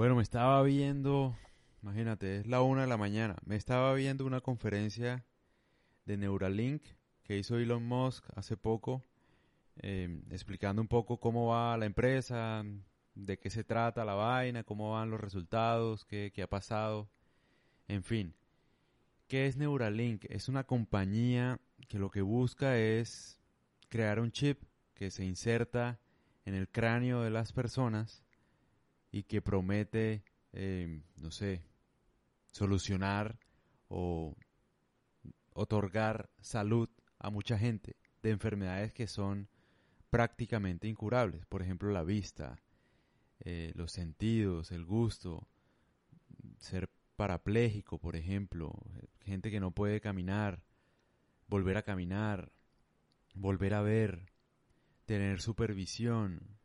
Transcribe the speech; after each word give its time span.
Bueno, 0.00 0.16
me 0.16 0.22
estaba 0.22 0.62
viendo, 0.62 1.36
imagínate, 1.82 2.38
es 2.38 2.46
la 2.46 2.62
una 2.62 2.80
de 2.80 2.86
la 2.86 2.96
mañana, 2.96 3.36
me 3.44 3.56
estaba 3.56 3.92
viendo 3.92 4.24
una 4.24 4.40
conferencia 4.40 5.26
de 6.06 6.16
Neuralink 6.16 6.82
que 7.22 7.36
hizo 7.36 7.58
Elon 7.58 7.84
Musk 7.84 8.24
hace 8.34 8.56
poco, 8.56 9.04
eh, 9.76 10.22
explicando 10.30 10.80
un 10.80 10.88
poco 10.88 11.20
cómo 11.20 11.48
va 11.48 11.76
la 11.76 11.84
empresa, 11.84 12.64
de 13.14 13.38
qué 13.38 13.50
se 13.50 13.62
trata 13.62 14.06
la 14.06 14.14
vaina, 14.14 14.64
cómo 14.64 14.92
van 14.92 15.10
los 15.10 15.20
resultados, 15.20 16.06
qué, 16.06 16.32
qué 16.34 16.44
ha 16.44 16.48
pasado, 16.48 17.10
en 17.86 18.02
fin. 18.02 18.34
¿Qué 19.28 19.48
es 19.48 19.58
Neuralink? 19.58 20.24
Es 20.30 20.48
una 20.48 20.64
compañía 20.64 21.60
que 21.88 21.98
lo 21.98 22.10
que 22.10 22.22
busca 22.22 22.78
es 22.78 23.38
crear 23.90 24.18
un 24.18 24.32
chip 24.32 24.62
que 24.94 25.10
se 25.10 25.26
inserta 25.26 26.00
en 26.46 26.54
el 26.54 26.70
cráneo 26.70 27.20
de 27.20 27.28
las 27.28 27.52
personas 27.52 28.24
y 29.10 29.24
que 29.24 29.42
promete, 29.42 30.24
eh, 30.52 31.02
no 31.16 31.30
sé, 31.30 31.62
solucionar 32.52 33.38
o 33.88 34.36
otorgar 35.52 36.30
salud 36.40 36.88
a 37.18 37.30
mucha 37.30 37.58
gente 37.58 37.96
de 38.22 38.30
enfermedades 38.30 38.92
que 38.92 39.06
son 39.06 39.48
prácticamente 40.10 40.88
incurables. 40.88 41.46
Por 41.46 41.62
ejemplo, 41.62 41.90
la 41.90 42.02
vista, 42.02 42.60
eh, 43.40 43.72
los 43.74 43.92
sentidos, 43.92 44.72
el 44.72 44.84
gusto, 44.84 45.48
ser 46.58 46.90
parapléjico, 47.16 47.98
por 47.98 48.16
ejemplo, 48.16 48.72
gente 49.20 49.50
que 49.50 49.60
no 49.60 49.72
puede 49.72 50.00
caminar, 50.00 50.62
volver 51.46 51.76
a 51.76 51.82
caminar, 51.82 52.52
volver 53.34 53.74
a 53.74 53.82
ver, 53.82 54.32
tener 55.04 55.40
supervisión, 55.40 56.59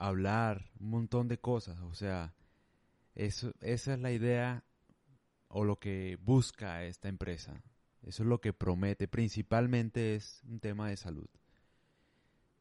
hablar, 0.00 0.70
un 0.80 0.90
montón 0.90 1.28
de 1.28 1.38
cosas. 1.38 1.78
O 1.82 1.94
sea, 1.94 2.34
eso, 3.14 3.52
esa 3.60 3.94
es 3.94 4.00
la 4.00 4.10
idea 4.10 4.64
o 5.48 5.64
lo 5.64 5.78
que 5.78 6.18
busca 6.22 6.84
esta 6.84 7.08
empresa. 7.08 7.62
Eso 8.02 8.22
es 8.22 8.28
lo 8.28 8.40
que 8.40 8.52
promete. 8.52 9.06
Principalmente 9.08 10.16
es 10.16 10.42
un 10.48 10.58
tema 10.58 10.88
de 10.88 10.96
salud. 10.96 11.28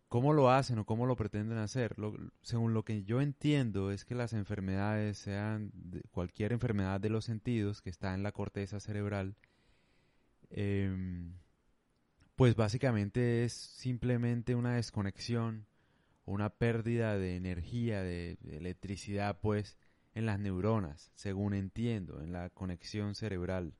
¿Cómo 0.10 0.34
lo 0.34 0.50
hacen 0.50 0.80
o 0.80 0.86
cómo 0.86 1.06
lo 1.06 1.16
pretenden 1.16 1.60
hacer? 1.60 1.96
según 2.42 2.74
lo 2.74 2.84
que 2.84 3.04
yo 3.04 3.22
entiendo 3.22 3.92
es 3.92 4.06
que 4.06 4.16
las 4.16 4.34
enfermedades, 4.34 5.20
sean 5.20 5.72
cualquier 6.12 6.52
enfermedad 6.52 7.00
de 7.00 7.10
los 7.10 7.26
sentidos 7.26 7.82
que 7.82 7.92
está 7.92 8.16
en 8.16 8.24
la 8.24 8.32
corteza 8.32 8.80
cerebral, 8.80 9.36
em, 10.50 11.36
pues 12.36 12.56
básicamente 12.56 13.44
es 13.46 13.54
simplemente 13.54 14.56
una 14.56 14.74
desconexión, 14.76 15.68
una 16.30 16.52
pérdida 16.52 17.18
de 17.18 17.36
energía, 17.36 18.04
de, 18.04 18.38
electricidad, 18.52 19.40
pues, 19.42 19.78
en 20.14 20.28
las 20.28 20.40
neuronas, 20.40 21.12
según 21.16 21.56
entiendo, 21.56 22.22
en 22.22 22.32
la 22.32 22.52
conexión 22.52 23.16
cerebral. 23.16 23.74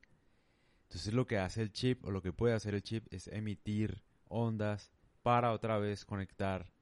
Entonces 0.84 1.14
lo 1.14 1.28
que 1.28 1.38
hace 1.38 1.62
el 1.62 1.72
chip, 1.72 2.04
o 2.04 2.10
lo 2.10 2.22
que 2.22 2.32
puede 2.32 2.54
hacer 2.54 2.74
el 2.74 2.82
chip, 2.82 3.06
es 3.12 3.28
emitir 3.28 4.02
ondas 4.28 4.90
para 5.22 5.52
otra 5.52 5.78
vez 5.78 6.04
conectar, 6.04 6.72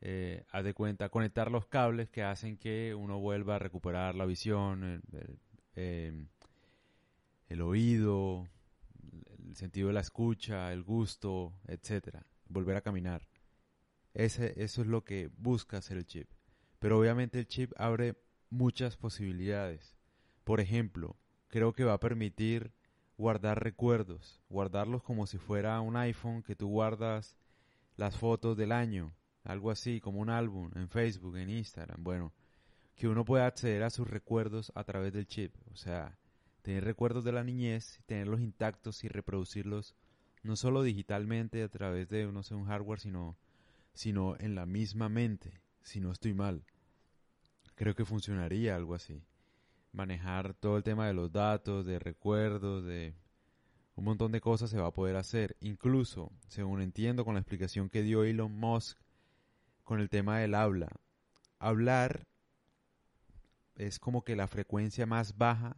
eh, 0.00 0.44
haz 0.50 0.64
de 0.64 0.72
cuenta, 0.72 1.10
conectar 1.10 1.50
los 1.50 1.66
cables 1.66 2.08
que 2.08 2.22
hacen 2.22 2.56
que 2.56 2.94
uno 2.94 3.18
vuelva 3.18 3.56
a 3.56 3.58
recuperar 3.58 4.14
la 4.14 4.24
visión, 4.24 5.02
el, 5.12 5.38
em, 5.74 6.28
el 7.48 7.60
oído, 7.60 8.48
el 9.46 9.56
sentido 9.56 9.88
de 9.88 9.94
la 9.94 10.00
escucha, 10.00 10.72
el 10.72 10.82
gusto, 10.82 11.52
etcétera, 11.66 12.24
volver 12.48 12.76
a 12.76 12.80
caminar. 12.80 13.26
Ese, 14.16 14.54
eso 14.56 14.80
es 14.80 14.86
lo 14.86 15.04
que 15.04 15.28
busca 15.36 15.76
hacer 15.76 15.98
el 15.98 16.06
chip. 16.06 16.26
Pero 16.78 16.98
obviamente 16.98 17.38
el 17.38 17.46
chip 17.46 17.72
abre 17.76 18.16
muchas 18.48 18.96
posibilidades. 18.96 19.94
Por 20.42 20.60
ejemplo, 20.60 21.16
creo 21.48 21.74
que 21.74 21.84
va 21.84 21.92
a 21.92 22.00
permitir 22.00 22.72
guardar 23.18 23.62
recuerdos, 23.62 24.40
guardarlos 24.48 25.02
como 25.02 25.26
si 25.26 25.36
fuera 25.36 25.78
un 25.82 25.96
iPhone 25.96 26.42
que 26.42 26.56
tú 26.56 26.68
guardas 26.68 27.36
las 27.96 28.16
fotos 28.16 28.56
del 28.56 28.72
año, 28.72 29.14
algo 29.44 29.70
así 29.70 30.00
como 30.00 30.20
un 30.20 30.30
álbum 30.30 30.70
en 30.76 30.88
Facebook, 30.88 31.36
en 31.36 31.50
Instagram. 31.50 32.02
Bueno, 32.02 32.32
que 32.94 33.08
uno 33.08 33.22
pueda 33.26 33.46
acceder 33.46 33.82
a 33.82 33.90
sus 33.90 34.08
recuerdos 34.08 34.72
a 34.74 34.84
través 34.84 35.12
del 35.12 35.26
chip. 35.26 35.54
O 35.72 35.76
sea, 35.76 36.16
tener 36.62 36.84
recuerdos 36.84 37.22
de 37.22 37.32
la 37.32 37.44
niñez, 37.44 38.00
tenerlos 38.06 38.40
intactos 38.40 39.04
y 39.04 39.08
reproducirlos 39.08 39.94
no 40.42 40.56
solo 40.56 40.82
digitalmente 40.82 41.62
a 41.62 41.68
través 41.68 42.08
de, 42.08 42.32
no 42.32 42.42
sé, 42.42 42.54
un 42.54 42.64
hardware, 42.64 43.00
sino, 43.00 43.36
sino 43.96 44.36
en 44.38 44.54
la 44.54 44.66
misma 44.66 45.08
mente, 45.08 45.60
si 45.82 46.00
no 46.00 46.12
estoy 46.12 46.34
mal. 46.34 46.64
Creo 47.74 47.94
que 47.94 48.04
funcionaría 48.04 48.76
algo 48.76 48.94
así. 48.94 49.24
Manejar 49.90 50.54
todo 50.54 50.76
el 50.76 50.82
tema 50.82 51.06
de 51.06 51.14
los 51.14 51.32
datos, 51.32 51.86
de 51.86 51.98
recuerdos, 51.98 52.84
de 52.84 53.14
un 53.94 54.04
montón 54.04 54.30
de 54.30 54.42
cosas 54.42 54.68
se 54.68 54.78
va 54.78 54.88
a 54.88 54.94
poder 54.94 55.16
hacer. 55.16 55.56
Incluso, 55.60 56.30
según 56.46 56.82
entiendo 56.82 57.24
con 57.24 57.34
la 57.34 57.40
explicación 57.40 57.88
que 57.88 58.02
dio 58.02 58.22
Elon 58.22 58.52
Musk 58.52 58.98
con 59.82 59.98
el 59.98 60.10
tema 60.10 60.38
del 60.38 60.54
habla. 60.54 60.88
Hablar 61.58 62.28
es 63.76 63.98
como 63.98 64.22
que 64.22 64.36
la 64.36 64.46
frecuencia 64.46 65.06
más 65.06 65.36
baja 65.38 65.76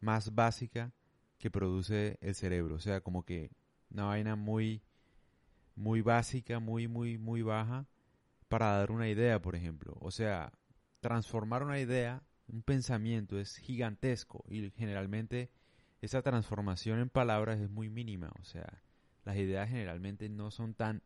más 0.00 0.32
básica 0.34 0.92
que 1.38 1.50
produce 1.50 2.18
el 2.20 2.36
cerebro. 2.36 2.76
O 2.76 2.80
sea, 2.80 3.00
como 3.00 3.24
que 3.24 3.50
una 3.90 4.04
vaina 4.04 4.36
muy, 4.36 4.82
muy 5.78 6.02
básica, 6.02 6.58
muy, 6.58 6.88
muy, 6.88 7.18
muy 7.18 7.42
baja 7.42 7.86
para 8.48 8.76
dar 8.78 8.90
una 8.90 9.08
idea, 9.08 9.40
por 9.40 9.54
ejemplo. 9.54 9.96
O 10.00 10.10
sea, 10.10 10.52
transformar 11.00 11.62
una 11.62 11.78
idea, 11.78 12.22
un 12.48 12.62
pensamiento 12.62 13.38
es 13.38 13.56
gigantesco 13.56 14.44
y 14.48 14.70
generalmente 14.70 15.50
esa 16.00 16.22
transformación 16.22 16.98
en 16.98 17.08
palabras 17.08 17.60
es 17.60 17.70
muy 17.70 17.88
mínima. 17.88 18.32
O 18.40 18.44
sea, 18.44 18.82
las 19.24 19.36
ideas 19.36 19.68
generalmente 19.68 20.28
no 20.28 20.50
son 20.50 20.74
tan, 20.74 21.02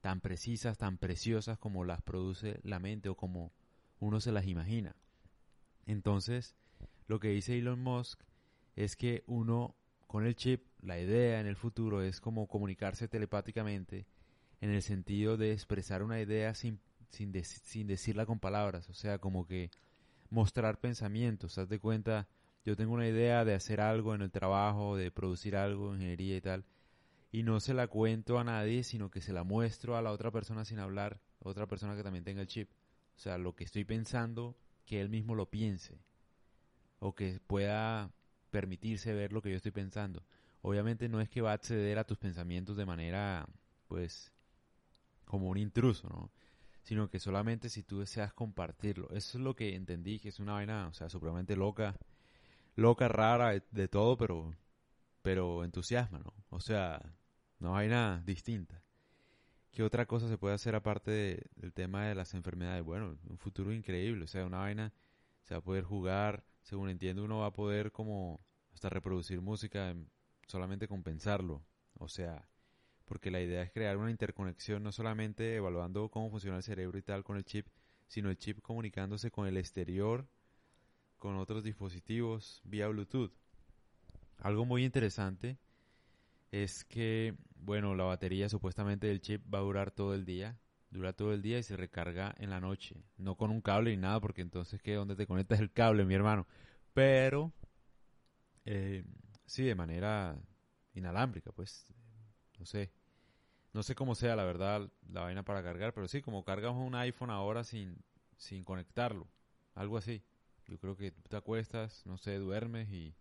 tan 0.00 0.20
precisas, 0.20 0.78
tan 0.78 0.98
preciosas 0.98 1.58
como 1.58 1.84
las 1.84 2.02
produce 2.02 2.60
la 2.62 2.78
mente 2.78 3.08
o 3.08 3.16
como 3.16 3.52
uno 4.00 4.20
se 4.20 4.32
las 4.32 4.46
imagina. 4.46 4.96
Entonces, 5.86 6.54
lo 7.06 7.20
que 7.20 7.28
dice 7.28 7.56
Elon 7.58 7.80
Musk 7.80 8.20
es 8.76 8.96
que 8.96 9.24
uno 9.26 9.74
con 10.06 10.26
el 10.26 10.36
chip, 10.36 10.67
la 10.82 10.98
idea 10.98 11.40
en 11.40 11.46
el 11.46 11.56
futuro 11.56 12.02
es 12.02 12.20
como 12.20 12.46
comunicarse 12.46 13.08
telepáticamente 13.08 14.06
en 14.60 14.70
el 14.70 14.82
sentido 14.82 15.36
de 15.36 15.52
expresar 15.52 16.02
una 16.02 16.20
idea 16.20 16.54
sin, 16.54 16.80
sin, 17.10 17.32
sin 17.44 17.86
decirla 17.86 18.26
con 18.26 18.38
palabras, 18.38 18.88
o 18.88 18.94
sea, 18.94 19.18
como 19.18 19.46
que 19.46 19.70
mostrar 20.30 20.78
pensamientos, 20.78 21.58
haz 21.58 21.68
de 21.68 21.78
cuenta, 21.78 22.28
yo 22.64 22.76
tengo 22.76 22.92
una 22.92 23.08
idea 23.08 23.44
de 23.44 23.54
hacer 23.54 23.80
algo 23.80 24.14
en 24.14 24.22
el 24.22 24.30
trabajo, 24.30 24.96
de 24.96 25.10
producir 25.10 25.56
algo, 25.56 25.94
ingeniería 25.94 26.36
y 26.36 26.40
tal, 26.40 26.64
y 27.30 27.42
no 27.42 27.60
se 27.60 27.74
la 27.74 27.86
cuento 27.86 28.38
a 28.38 28.44
nadie, 28.44 28.82
sino 28.84 29.10
que 29.10 29.20
se 29.20 29.32
la 29.32 29.44
muestro 29.44 29.96
a 29.96 30.02
la 30.02 30.12
otra 30.12 30.30
persona 30.30 30.64
sin 30.64 30.78
hablar, 30.78 31.20
otra 31.40 31.66
persona 31.66 31.96
que 31.96 32.02
también 32.02 32.24
tenga 32.24 32.40
el 32.40 32.48
chip. 32.48 32.68
O 33.16 33.20
sea, 33.20 33.36
lo 33.38 33.54
que 33.54 33.64
estoy 33.64 33.84
pensando, 33.84 34.56
que 34.86 35.00
él 35.00 35.08
mismo 35.08 35.34
lo 35.34 35.50
piense, 35.50 35.98
o 37.00 37.14
que 37.14 37.40
pueda 37.46 38.10
permitirse 38.50 39.12
ver 39.12 39.32
lo 39.32 39.42
que 39.42 39.50
yo 39.50 39.56
estoy 39.56 39.72
pensando. 39.72 40.22
Obviamente 40.62 41.08
no 41.08 41.20
es 41.20 41.28
que 41.28 41.40
va 41.40 41.52
a 41.52 41.54
acceder 41.54 41.98
a 41.98 42.04
tus 42.04 42.18
pensamientos 42.18 42.76
de 42.76 42.86
manera, 42.86 43.46
pues, 43.86 44.32
como 45.24 45.48
un 45.48 45.58
intruso, 45.58 46.08
¿no? 46.08 46.30
Sino 46.82 47.08
que 47.08 47.20
solamente 47.20 47.68
si 47.68 47.82
tú 47.82 48.00
deseas 48.00 48.32
compartirlo. 48.32 49.10
Eso 49.10 49.38
es 49.38 49.44
lo 49.44 49.54
que 49.54 49.74
entendí, 49.74 50.18
que 50.18 50.30
es 50.30 50.40
una 50.40 50.54
vaina, 50.54 50.88
o 50.88 50.94
sea, 50.94 51.08
supremamente 51.08 51.56
loca, 51.56 51.96
loca, 52.76 53.08
rara, 53.08 53.52
de 53.70 53.88
todo, 53.88 54.16
pero, 54.16 54.54
pero 55.22 55.64
entusiasma, 55.64 56.18
¿no? 56.18 56.32
O 56.50 56.60
sea, 56.60 57.00
no 57.58 57.76
hay 57.76 57.88
nada 57.88 58.22
distinta. 58.24 58.82
¿Qué 59.70 59.82
otra 59.82 60.06
cosa 60.06 60.28
se 60.28 60.38
puede 60.38 60.54
hacer 60.54 60.74
aparte 60.74 61.46
del 61.56 61.72
tema 61.72 62.06
de 62.06 62.14
las 62.14 62.34
enfermedades? 62.34 62.82
Bueno, 62.82 63.16
un 63.28 63.38
futuro 63.38 63.72
increíble, 63.72 64.24
o 64.24 64.26
sea, 64.26 64.44
una 64.46 64.58
vaina, 64.58 64.92
se 65.42 65.54
va 65.54 65.58
a 65.58 65.64
poder 65.64 65.84
jugar, 65.84 66.44
según 66.62 66.88
entiendo, 66.88 67.24
uno 67.24 67.38
va 67.38 67.46
a 67.46 67.52
poder 67.52 67.92
como 67.92 68.40
hasta 68.72 68.88
reproducir 68.88 69.40
música 69.40 69.94
solamente 70.48 70.88
con 70.88 71.02
pensarlo. 71.04 71.62
O 71.94 72.08
sea, 72.08 72.48
porque 73.04 73.30
la 73.30 73.40
idea 73.40 73.62
es 73.62 73.70
crear 73.70 73.96
una 73.96 74.10
interconexión 74.10 74.82
no 74.82 74.92
solamente 74.92 75.54
evaluando 75.54 76.10
cómo 76.10 76.30
funciona 76.30 76.56
el 76.56 76.62
cerebro 76.62 76.98
y 76.98 77.02
tal 77.02 77.22
con 77.22 77.36
el 77.36 77.44
chip, 77.44 77.68
sino 78.08 78.30
el 78.30 78.38
chip 78.38 78.60
comunicándose 78.60 79.30
con 79.30 79.46
el 79.46 79.56
exterior, 79.56 80.26
con 81.18 81.36
otros 81.36 81.62
dispositivos 81.62 82.60
vía 82.64 82.88
Bluetooth. 82.88 83.32
Algo 84.38 84.64
muy 84.64 84.84
interesante 84.84 85.58
es 86.50 86.84
que, 86.84 87.34
bueno, 87.56 87.94
la 87.94 88.04
batería 88.04 88.48
supuestamente 88.48 89.06
del 89.06 89.20
chip 89.20 89.42
va 89.52 89.58
a 89.58 89.62
durar 89.62 89.90
todo 89.90 90.14
el 90.14 90.24
día, 90.24 90.58
dura 90.90 91.12
todo 91.12 91.32
el 91.32 91.42
día 91.42 91.58
y 91.58 91.62
se 91.62 91.76
recarga 91.76 92.34
en 92.38 92.50
la 92.50 92.60
noche. 92.60 93.02
No 93.16 93.36
con 93.36 93.50
un 93.50 93.60
cable 93.60 93.90
ni 93.90 93.98
nada, 93.98 94.20
porque 94.20 94.42
entonces, 94.42 94.80
¿qué? 94.80 94.94
¿Dónde 94.94 95.16
te 95.16 95.26
conectas 95.26 95.60
el 95.60 95.72
cable, 95.72 96.04
mi 96.04 96.14
hermano? 96.14 96.46
Pero, 96.94 97.52
eh, 98.64 99.04
sí, 99.48 99.64
de 99.64 99.74
manera 99.74 100.38
inalámbrica, 100.94 101.50
pues, 101.52 101.86
no 102.58 102.66
sé. 102.66 102.92
No 103.72 103.82
sé 103.82 103.94
cómo 103.94 104.14
sea, 104.14 104.36
la 104.36 104.44
verdad, 104.44 104.88
la 105.10 105.22
vaina 105.22 105.44
para 105.44 105.62
cargar, 105.62 105.92
pero 105.92 106.08
sí, 106.08 106.22
como 106.22 106.44
cargas 106.44 106.72
un 106.72 106.94
iPhone 106.94 107.30
ahora 107.30 107.64
sin, 107.64 107.98
sin 108.36 108.64
conectarlo 108.64 109.26
algo 109.74 109.96
así. 109.96 110.22
Yo 110.66 110.78
creo 110.78 110.96
que 110.96 111.12
te 111.12 111.36
acuestas, 111.36 112.04
no 112.04 112.18
sé, 112.18 112.36
duermes 112.38 112.90
y 112.90 113.14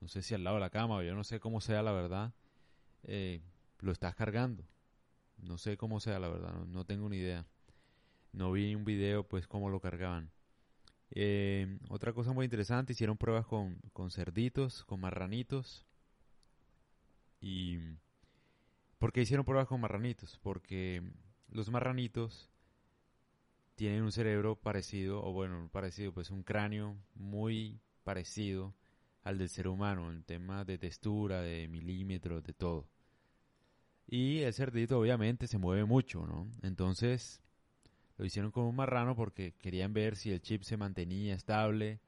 no 0.00 0.08
sé 0.08 0.22
si 0.22 0.34
al 0.34 0.42
lado 0.42 0.56
de 0.56 0.60
la 0.60 0.70
cama, 0.70 0.96
o 0.96 1.02
yo 1.02 1.14
no 1.14 1.24
sé 1.24 1.38
cómo 1.38 1.60
sea 1.60 1.82
la 1.82 1.92
verdad, 1.92 2.32
eh, 3.04 3.40
lo 3.80 3.92
estás 3.92 4.14
cargando. 4.14 4.64
No 5.38 5.58
sé 5.58 5.76
cómo 5.76 6.00
sea 6.00 6.18
la 6.18 6.28
verdad, 6.28 6.52
no, 6.66 6.84
tengo 6.84 7.08
ni 7.08 7.18
idea. 7.18 7.46
No 8.32 8.52
vi 8.52 8.74
un 8.74 8.84
video 8.84 9.24
pues 9.24 9.46
cómo 9.46 9.68
lo 9.68 9.80
cargaban. 9.80 10.30
Eh, 11.14 11.78
otra 11.90 12.12
cosa 12.12 12.32
muy 12.32 12.44
interesante, 12.44 12.94
hicieron 12.94 13.18
pruebas 13.18 13.46
con, 13.46 13.76
con 13.92 14.10
cerditos, 14.10 14.84
con 14.84 15.00
marranitos. 15.00 15.86
Y... 17.40 17.78
¿Por 18.98 19.12
qué 19.12 19.22
hicieron 19.22 19.44
pruebas 19.44 19.66
con 19.66 19.80
marranitos? 19.80 20.38
Porque 20.42 21.02
los 21.50 21.70
marranitos 21.70 22.48
tienen 23.74 24.04
un 24.04 24.12
cerebro 24.12 24.54
parecido, 24.54 25.24
o 25.24 25.32
bueno, 25.32 25.68
parecido, 25.72 26.12
pues 26.12 26.30
un 26.30 26.44
cráneo 26.44 26.96
muy 27.14 27.80
parecido 28.04 28.74
al 29.24 29.38
del 29.38 29.48
ser 29.48 29.66
humano, 29.68 30.12
en 30.12 30.22
temas 30.22 30.66
de 30.66 30.78
textura, 30.78 31.42
de 31.42 31.66
milímetros, 31.68 32.44
de 32.44 32.52
todo. 32.52 32.86
Y 34.06 34.40
el 34.40 34.54
cerdito 34.54 35.00
obviamente 35.00 35.46
se 35.46 35.58
mueve 35.58 35.84
mucho, 35.84 36.26
¿no? 36.26 36.48
Entonces 36.62 37.42
lo 38.16 38.24
hicieron 38.24 38.50
con 38.50 38.64
un 38.64 38.76
marrano 38.76 39.16
porque 39.16 39.52
querían 39.52 39.92
ver 39.92 40.16
si 40.16 40.30
el 40.32 40.40
chip 40.40 40.62
se 40.62 40.76
mantenía 40.76 41.34
estable 41.34 42.00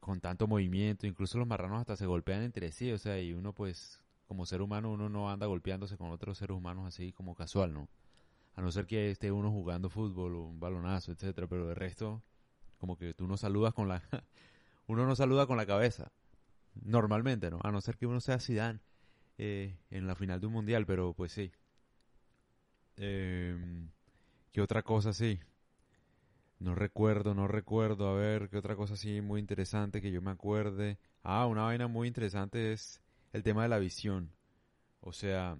con 0.00 0.20
tanto 0.20 0.46
movimiento. 0.46 1.06
Incluso 1.06 1.38
los 1.38 1.46
marranos 1.46 1.80
hasta 1.80 1.96
se 1.96 2.06
golpean 2.06 2.42
entre 2.42 2.72
sí, 2.72 2.92
o 2.92 2.98
sea, 2.98 3.20
y 3.20 3.32
uno 3.32 3.52
pues 3.52 4.02
como 4.26 4.46
ser 4.46 4.62
humano 4.62 4.90
uno 4.90 5.08
no 5.08 5.30
anda 5.30 5.46
golpeándose 5.46 5.96
con 5.96 6.10
otros 6.10 6.38
seres 6.38 6.56
humanos 6.56 6.86
así 6.86 7.12
como 7.12 7.34
casual, 7.34 7.74
¿no? 7.74 7.88
A 8.54 8.62
no 8.62 8.70
ser 8.70 8.86
que 8.86 9.10
esté 9.10 9.32
uno 9.32 9.50
jugando 9.50 9.90
fútbol 9.90 10.36
o 10.36 10.42
un 10.44 10.60
balonazo, 10.60 11.12
etcétera, 11.12 11.46
pero 11.46 11.66
de 11.66 11.74
resto 11.74 12.22
como 12.78 12.96
que 12.96 13.14
tú 13.14 13.26
no 13.26 13.36
saludas 13.36 13.74
con 13.74 13.88
la 13.88 14.02
uno 14.86 15.06
no 15.06 15.14
saluda 15.16 15.46
con 15.46 15.56
la 15.56 15.66
cabeza 15.66 16.10
normalmente, 16.74 17.50
¿no? 17.50 17.60
A 17.62 17.70
no 17.70 17.80
ser 17.80 17.96
que 17.96 18.06
uno 18.06 18.20
sea 18.20 18.38
Zidane 18.38 18.80
eh, 19.38 19.76
en 19.90 20.06
la 20.06 20.14
final 20.14 20.40
de 20.40 20.46
un 20.46 20.52
mundial, 20.52 20.86
pero 20.86 21.14
pues 21.14 21.32
sí. 21.32 21.52
Eh, 22.96 23.56
¿Qué 24.52 24.60
otra 24.60 24.82
cosa 24.82 25.12
sí? 25.14 25.40
No 26.58 26.74
recuerdo, 26.74 27.34
no 27.34 27.48
recuerdo. 27.48 28.08
A 28.08 28.14
ver, 28.14 28.48
¿qué 28.50 28.58
otra 28.58 28.76
cosa 28.76 28.94
así 28.94 29.20
muy 29.20 29.40
interesante 29.40 30.00
que 30.02 30.10
yo 30.12 30.20
me 30.22 30.30
acuerde? 30.30 30.98
Ah, 31.22 31.46
una 31.46 31.62
vaina 31.62 31.88
muy 31.88 32.06
interesante 32.06 32.72
es 32.72 33.02
el 33.32 33.42
tema 33.42 33.62
de 33.62 33.70
la 33.70 33.78
visión. 33.78 34.30
O 35.00 35.12
sea, 35.12 35.58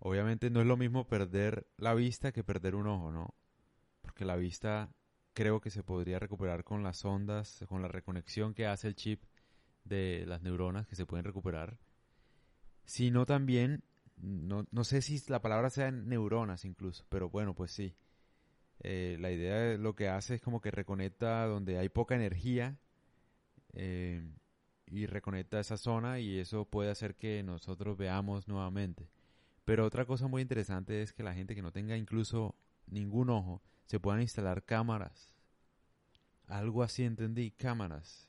obviamente 0.00 0.50
no 0.50 0.60
es 0.60 0.66
lo 0.66 0.76
mismo 0.76 1.06
perder 1.06 1.66
la 1.78 1.94
vista 1.94 2.32
que 2.32 2.44
perder 2.44 2.74
un 2.74 2.88
ojo, 2.88 3.12
¿no? 3.12 3.34
Porque 4.00 4.24
la 4.24 4.36
vista 4.36 4.90
creo 5.32 5.60
que 5.60 5.70
se 5.70 5.84
podría 5.84 6.18
recuperar 6.18 6.64
con 6.64 6.82
las 6.82 7.04
ondas, 7.04 7.64
con 7.68 7.82
la 7.82 7.88
reconexión 7.88 8.52
que 8.52 8.66
hace 8.66 8.88
el 8.88 8.96
chip 8.96 9.22
de 9.84 10.24
las 10.26 10.42
neuronas 10.42 10.86
que 10.86 10.96
se 10.96 11.06
pueden 11.06 11.24
recuperar, 11.24 11.78
sino 12.84 13.26
también, 13.26 13.84
no, 14.22 14.66
no 14.70 14.84
sé 14.84 15.02
si 15.02 15.20
la 15.28 15.42
palabra 15.42 15.68
sea 15.68 15.90
neuronas 15.90 16.64
incluso, 16.64 17.04
pero 17.08 17.28
bueno, 17.28 17.54
pues 17.54 17.72
sí. 17.72 17.94
Eh, 18.80 19.16
la 19.20 19.30
idea 19.30 19.56
de 19.56 19.78
lo 19.78 19.94
que 19.94 20.08
hace 20.08 20.36
es 20.36 20.40
como 20.40 20.60
que 20.60 20.70
reconecta 20.70 21.46
donde 21.46 21.78
hay 21.78 21.88
poca 21.88 22.14
energía 22.14 22.78
eh, 23.74 24.24
y 24.86 25.06
reconecta 25.06 25.60
esa 25.60 25.76
zona 25.76 26.20
y 26.20 26.38
eso 26.38 26.64
puede 26.64 26.90
hacer 26.90 27.16
que 27.16 27.42
nosotros 27.42 27.96
veamos 27.96 28.48
nuevamente. 28.48 29.08
Pero 29.64 29.86
otra 29.86 30.04
cosa 30.04 30.28
muy 30.28 30.42
interesante 30.42 31.02
es 31.02 31.12
que 31.12 31.22
la 31.22 31.34
gente 31.34 31.54
que 31.54 31.62
no 31.62 31.72
tenga 31.72 31.96
incluso 31.96 32.56
ningún 32.86 33.30
ojo, 33.30 33.62
se 33.86 34.00
puedan 34.00 34.22
instalar 34.22 34.64
cámaras. 34.64 35.32
Algo 36.46 36.82
así 36.82 37.04
entendí, 37.04 37.50
cámaras. 37.50 38.28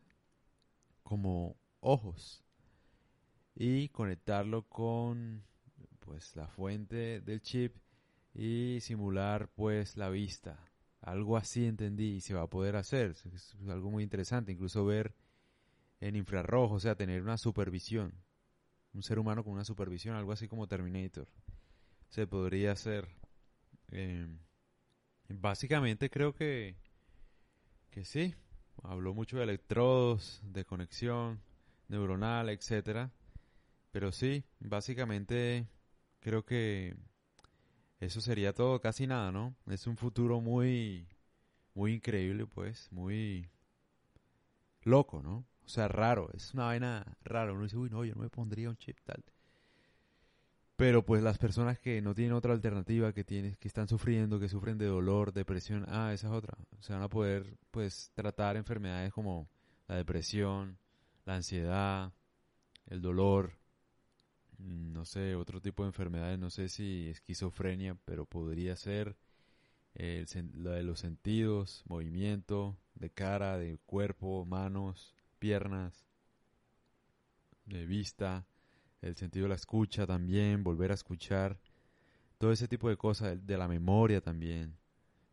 Como 1.04 1.56
ojos. 1.80 2.44
Y 3.56 3.90
conectarlo 3.90 4.64
con 4.64 5.44
pues 6.06 6.36
la 6.36 6.48
fuente 6.48 7.22
del 7.22 7.42
chip 7.42 7.76
y 8.34 8.80
simular 8.82 9.50
pues 9.56 9.98
la 9.98 10.10
vista. 10.10 10.60
Algo 11.02 11.38
así 11.38 11.66
entendí 11.66 12.16
y 12.16 12.22
se 12.22 12.34
va 12.34 12.44
a 12.44 12.50
poder 12.50 12.76
hacer. 12.76 13.16
Es 13.34 13.56
algo 13.68 13.92
muy 13.92 14.04
interesante. 14.04 14.52
Incluso 14.52 14.86
ver 14.86 15.14
en 16.00 16.16
infrarrojo, 16.16 16.76
o 16.76 16.80
sea, 16.80 16.96
tener 16.96 17.22
una 17.22 17.38
supervisión. 17.38 18.14
Un 18.94 19.04
ser 19.04 19.20
humano 19.20 19.44
con 19.44 19.54
una 19.54 19.66
supervisión, 19.66 20.16
algo 20.16 20.32
así 20.32 20.48
como 20.48 20.68
Terminator. 20.68 21.28
Se 22.10 22.28
podría 22.28 22.72
hacer. 22.72 23.10
Eh, 23.92 24.28
Básicamente 25.30 26.10
creo 26.10 26.34
que, 26.34 26.76
que 27.90 28.06
sí. 28.06 28.36
Habló 28.84 29.14
mucho 29.14 29.38
de 29.38 29.44
electrodos, 29.44 30.42
de 30.44 30.66
conexión 30.66 31.42
neuronal, 31.88 32.50
etcétera. 32.50 33.12
Pero 33.92 34.12
sí, 34.12 34.44
básicamente 34.60 35.68
creo 36.24 36.44
que 36.46 36.96
eso 38.00 38.22
sería 38.22 38.54
todo, 38.54 38.82
casi 38.82 39.06
nada, 39.06 39.32
¿no? 39.32 39.56
Es 39.68 39.86
un 39.88 39.98
futuro 39.98 40.42
muy, 40.42 41.08
muy 41.76 41.94
increíble, 41.94 42.48
pues, 42.48 42.92
muy 42.92 43.50
loco, 44.84 45.22
¿no? 45.22 45.46
O 45.66 45.70
sea, 45.70 45.88
raro, 45.88 46.30
es 46.34 46.54
una 46.54 46.66
vaina 46.66 47.18
rara. 47.24 47.54
Uno 47.54 47.64
dice, 47.64 47.78
uy, 47.78 47.90
no, 47.90 48.04
yo 48.04 48.16
no 48.16 48.22
me 48.22 48.30
pondría 48.30 48.70
un 48.70 48.78
chip 48.78 48.98
tal. 49.04 49.24
Pero 50.76 51.06
pues 51.06 51.22
las 51.22 51.38
personas 51.38 51.80
que 51.80 52.02
no 52.02 52.14
tienen 52.16 52.34
otra 52.34 52.54
alternativa, 52.54 53.14
que 53.14 53.24
tienen, 53.24 53.56
que 53.56 53.68
están 53.68 53.88
sufriendo, 53.88 54.40
que 54.40 54.50
sufren 54.50 54.78
de 54.78 54.88
dolor, 54.88 55.32
depresión, 55.32 55.86
ah, 55.88 56.12
esa 56.14 56.28
es 56.28 56.34
otra. 56.34 56.58
Se 56.80 56.94
van 56.94 57.04
a 57.04 57.10
poder 57.10 57.58
pues 57.72 58.12
tratar 58.16 58.58
enfermedades 58.58 59.14
como 59.14 59.48
la 59.88 59.96
depresión, 59.96 60.78
la 61.26 61.36
ansiedad, 61.36 62.12
el 62.88 63.02
dolor, 63.02 63.54
no 64.60 65.06
sé, 65.06 65.36
otro 65.36 65.62
tipo 65.62 65.84
de 65.84 65.90
enfermedades, 65.90 66.40
no 66.40 66.50
sé 66.50 66.70
si 66.70 67.10
esquizofrenia, 67.10 67.96
pero 68.06 68.26
podría 68.26 68.76
ser 68.76 69.16
el, 69.96 70.28
la 70.56 70.72
de 70.72 70.84
los 70.84 71.00
sentidos, 71.00 71.84
movimiento 71.88 72.78
de 72.96 73.10
cara, 73.10 73.58
de 73.58 73.78
cuerpo, 73.86 74.46
manos, 74.46 75.16
piernas, 75.40 76.06
de 77.66 77.86
vista, 77.86 78.46
el 79.02 79.16
sentido 79.16 79.44
de 79.44 79.50
la 79.50 79.56
escucha 79.56 80.08
también, 80.08 80.64
volver 80.64 80.92
a 80.92 80.96
escuchar, 80.96 81.60
todo 82.38 82.52
ese 82.52 82.68
tipo 82.68 82.90
de 82.90 82.98
cosas, 82.98 83.46
de 83.46 83.58
la 83.58 83.68
memoria 83.68 84.22
también. 84.22 84.78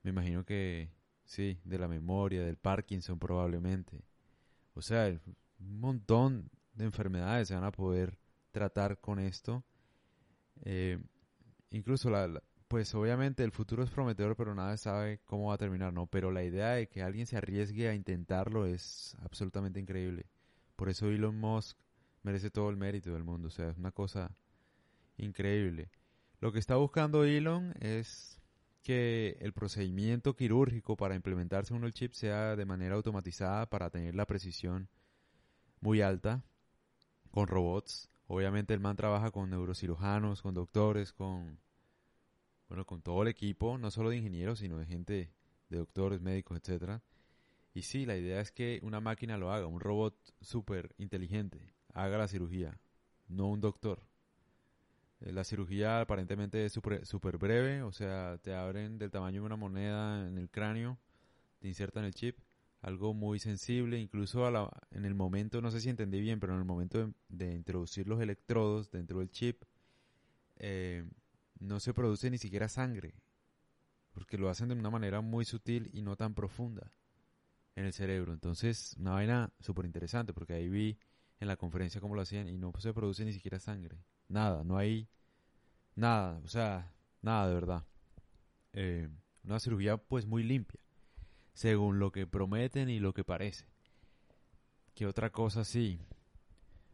Me 0.02 0.10
imagino 0.10 0.44
que 0.44 0.90
sí, 1.24 1.58
de 1.64 1.78
la 1.78 1.88
memoria, 1.88 2.42
del 2.42 2.56
Parkinson 2.56 3.18
probablemente. 3.18 4.02
O 4.74 4.82
sea, 4.82 5.06
un 5.58 5.80
montón 5.80 6.50
de 6.74 6.84
enfermedades 6.84 7.48
se 7.48 7.54
van 7.54 7.64
a 7.64 7.72
poder 7.72 8.18
tratar 8.50 9.00
con 9.00 9.18
esto. 9.18 9.64
Eh, 10.62 10.98
incluso 11.70 12.10
la, 12.10 12.42
pues 12.68 12.94
obviamente 12.94 13.42
el 13.42 13.52
futuro 13.52 13.82
es 13.82 13.90
prometedor, 13.90 14.36
pero 14.36 14.54
nadie 14.54 14.76
sabe 14.76 15.20
cómo 15.24 15.48
va 15.48 15.54
a 15.54 15.58
terminar, 15.58 15.92
¿no? 15.92 16.06
Pero 16.06 16.30
la 16.30 16.44
idea 16.44 16.70
de 16.70 16.88
que 16.88 17.02
alguien 17.02 17.26
se 17.26 17.36
arriesgue 17.36 17.88
a 17.88 17.94
intentarlo 17.94 18.66
es 18.66 19.16
absolutamente 19.22 19.80
increíble. 19.80 20.26
Por 20.76 20.88
eso 20.88 21.08
Elon 21.08 21.36
Musk 21.38 21.76
merece 22.22 22.50
todo 22.50 22.70
el 22.70 22.76
mérito 22.76 23.12
del 23.12 23.24
mundo. 23.24 23.48
O 23.48 23.50
sea, 23.50 23.70
es 23.70 23.76
una 23.76 23.92
cosa 23.92 24.30
increíble. 25.16 25.90
Lo 26.40 26.52
que 26.52 26.58
está 26.58 26.76
buscando 26.76 27.24
Elon 27.24 27.74
es 27.80 28.40
que 28.82 29.36
el 29.40 29.52
procedimiento 29.52 30.34
quirúrgico 30.36 30.96
para 30.96 31.14
implementarse 31.14 31.74
uno 31.74 31.86
el 31.86 31.92
chip 31.92 32.12
sea 32.12 32.56
de 32.56 32.64
manera 32.64 32.94
automatizada 32.94 33.68
para 33.68 33.90
tener 33.90 34.14
la 34.14 34.26
precisión 34.26 34.88
muy 35.80 36.00
alta 36.00 36.42
con 37.30 37.46
robots. 37.46 38.08
Obviamente 38.32 38.72
el 38.72 38.78
man 38.78 38.94
trabaja 38.94 39.32
con 39.32 39.50
neurocirujanos, 39.50 40.40
con 40.40 40.54
doctores, 40.54 41.12
con 41.12 41.58
bueno, 42.68 42.86
con 42.86 43.02
todo 43.02 43.22
el 43.22 43.28
equipo, 43.28 43.76
no 43.76 43.90
solo 43.90 44.10
de 44.10 44.18
ingenieros, 44.18 44.60
sino 44.60 44.78
de 44.78 44.86
gente 44.86 45.32
de 45.68 45.78
doctores, 45.78 46.20
médicos, 46.20 46.56
etcétera. 46.56 47.02
Y 47.74 47.82
sí, 47.82 48.06
la 48.06 48.16
idea 48.16 48.40
es 48.40 48.52
que 48.52 48.78
una 48.84 49.00
máquina 49.00 49.36
lo 49.36 49.50
haga, 49.50 49.66
un 49.66 49.80
robot 49.80 50.14
súper 50.40 50.94
inteligente 50.96 51.74
haga 51.92 52.18
la 52.18 52.28
cirugía, 52.28 52.78
no 53.26 53.48
un 53.48 53.60
doctor. 53.60 54.06
Eh, 55.22 55.32
la 55.32 55.42
cirugía 55.42 56.00
aparentemente 56.00 56.64
es 56.64 56.72
súper 56.72 57.36
breve, 57.36 57.82
o 57.82 57.90
sea, 57.90 58.38
te 58.38 58.54
abren 58.54 58.96
del 58.96 59.10
tamaño 59.10 59.40
de 59.40 59.46
una 59.46 59.56
moneda 59.56 60.24
en 60.28 60.38
el 60.38 60.48
cráneo, 60.50 60.98
te 61.58 61.66
insertan 61.66 62.04
el 62.04 62.14
chip, 62.14 62.38
algo 62.80 63.12
muy 63.12 63.38
sensible, 63.38 63.98
incluso 63.98 64.46
a 64.46 64.50
la, 64.50 64.70
en 64.90 65.04
el 65.04 65.14
momento, 65.14 65.60
no 65.60 65.70
sé 65.70 65.80
si 65.80 65.90
entendí 65.90 66.20
bien, 66.20 66.40
pero 66.40 66.54
en 66.54 66.60
el 66.60 66.64
momento 66.64 67.12
de, 67.28 67.54
introducir 67.54 68.06
los 68.08 68.20
electrodos 68.20 68.90
dentro 68.90 69.18
del 69.18 69.30
chip, 69.30 69.62
eh, 70.56 71.04
no 71.58 71.78
se 71.78 71.92
produce 71.92 72.30
ni 72.30 72.38
siquiera 72.38 72.68
sangre, 72.68 73.14
porque 74.12 74.38
lo 74.38 74.48
hacen 74.48 74.68
de 74.68 74.74
una 74.74 74.90
manera 74.90 75.20
muy 75.20 75.44
sutil 75.44 75.90
y 75.92 76.00
no 76.00 76.16
tan 76.16 76.34
profunda 76.34 76.90
en 77.76 77.84
el 77.84 77.92
cerebro. 77.92 78.32
Entonces, 78.32 78.96
una 78.98 79.12
vaina 79.12 79.52
súper 79.60 79.84
interesante, 79.84 80.32
porque 80.32 80.54
ahí 80.54 80.68
vi 80.68 80.98
en 81.38 81.48
la 81.48 81.56
conferencia 81.56 82.00
como 82.00 82.14
lo 82.14 82.22
hacían 82.22 82.48
y 82.48 82.56
no 82.56 82.72
se 82.78 82.94
produce 82.94 83.24
ni 83.24 83.32
siquiera 83.32 83.58
sangre. 83.58 83.98
Nada, 84.28 84.64
no 84.64 84.78
hay 84.78 85.08
nada, 85.96 86.40
o 86.44 86.48
sea, 86.48 86.92
nada 87.20 87.48
de 87.48 87.54
verdad. 87.54 87.84
Eh, 88.72 89.08
una 89.44 89.60
cirugía 89.60 89.96
pues 89.98 90.26
muy 90.26 90.42
limpia. 90.42 90.80
Según 91.60 91.98
lo 91.98 92.10
que 92.10 92.26
prometen 92.26 92.88
y 92.88 93.00
lo 93.00 93.12
que 93.12 93.22
parece. 93.22 93.66
¿Qué 94.94 95.04
otra 95.04 95.28
cosa 95.28 95.62
sí? 95.62 96.00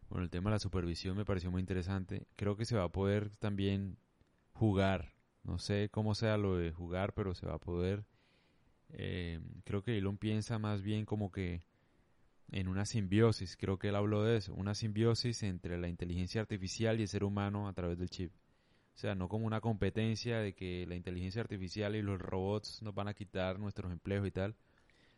Bueno, 0.09 0.25
el 0.25 0.31
tema 0.31 0.51
de 0.51 0.57
la 0.57 0.59
supervisión 0.59 1.17
me 1.17 1.25
pareció 1.25 1.53
muy 1.53 1.61
interesante. 1.61 2.27
Creo 2.35 2.57
que 2.57 2.65
se 2.65 2.75
va 2.75 2.83
a 2.83 2.89
poder 2.89 3.31
también 3.37 3.97
jugar. 4.55 5.15
No 5.45 5.61
sé 5.61 5.89
cómo 5.93 6.17
sea 6.17 6.37
lo 6.37 6.57
de 6.57 6.73
jugar, 6.73 7.15
pero 7.15 7.33
se 7.33 7.47
va 7.47 7.55
a 7.55 7.61
poder. 7.61 8.07
Eh, 8.89 9.39
creo 9.63 9.85
que 9.85 9.99
Elon 9.99 10.19
piensa 10.19 10.59
más 10.59 10.83
bien 10.83 11.05
como 11.05 11.31
que 11.31 11.63
en 12.51 12.67
una 12.67 12.87
simbiosis. 12.87 13.57
Creo 13.57 13.79
que 13.79 13.91
él 13.91 13.95
habló 13.95 14.25
de 14.25 14.37
eso. 14.39 14.53
Una 14.53 14.75
simbiosis 14.75 15.45
entre 15.45 15.79
la 15.79 15.87
inteligencia 15.87 16.41
artificial 16.41 16.99
y 16.99 17.03
el 17.03 17.09
ser 17.09 17.23
humano 17.23 17.69
a 17.69 17.73
través 17.73 17.99
del 17.99 18.11
chip. 18.11 18.33
O 18.97 18.99
sea, 18.99 19.15
no 19.15 19.29
como 19.29 19.47
una 19.47 19.61
competencia 19.61 20.39
de 20.39 20.55
que 20.55 20.87
la 20.89 20.95
inteligencia 20.95 21.43
artificial 21.43 21.95
y 21.97 22.01
los 22.01 22.19
robots 22.19 22.81
nos 22.81 22.95
van 22.95 23.09
a 23.09 23.15
quitar 23.15 23.59
nuestros 23.59 23.93
empleos 23.93 24.27
y 24.27 24.31
tal, 24.31 24.57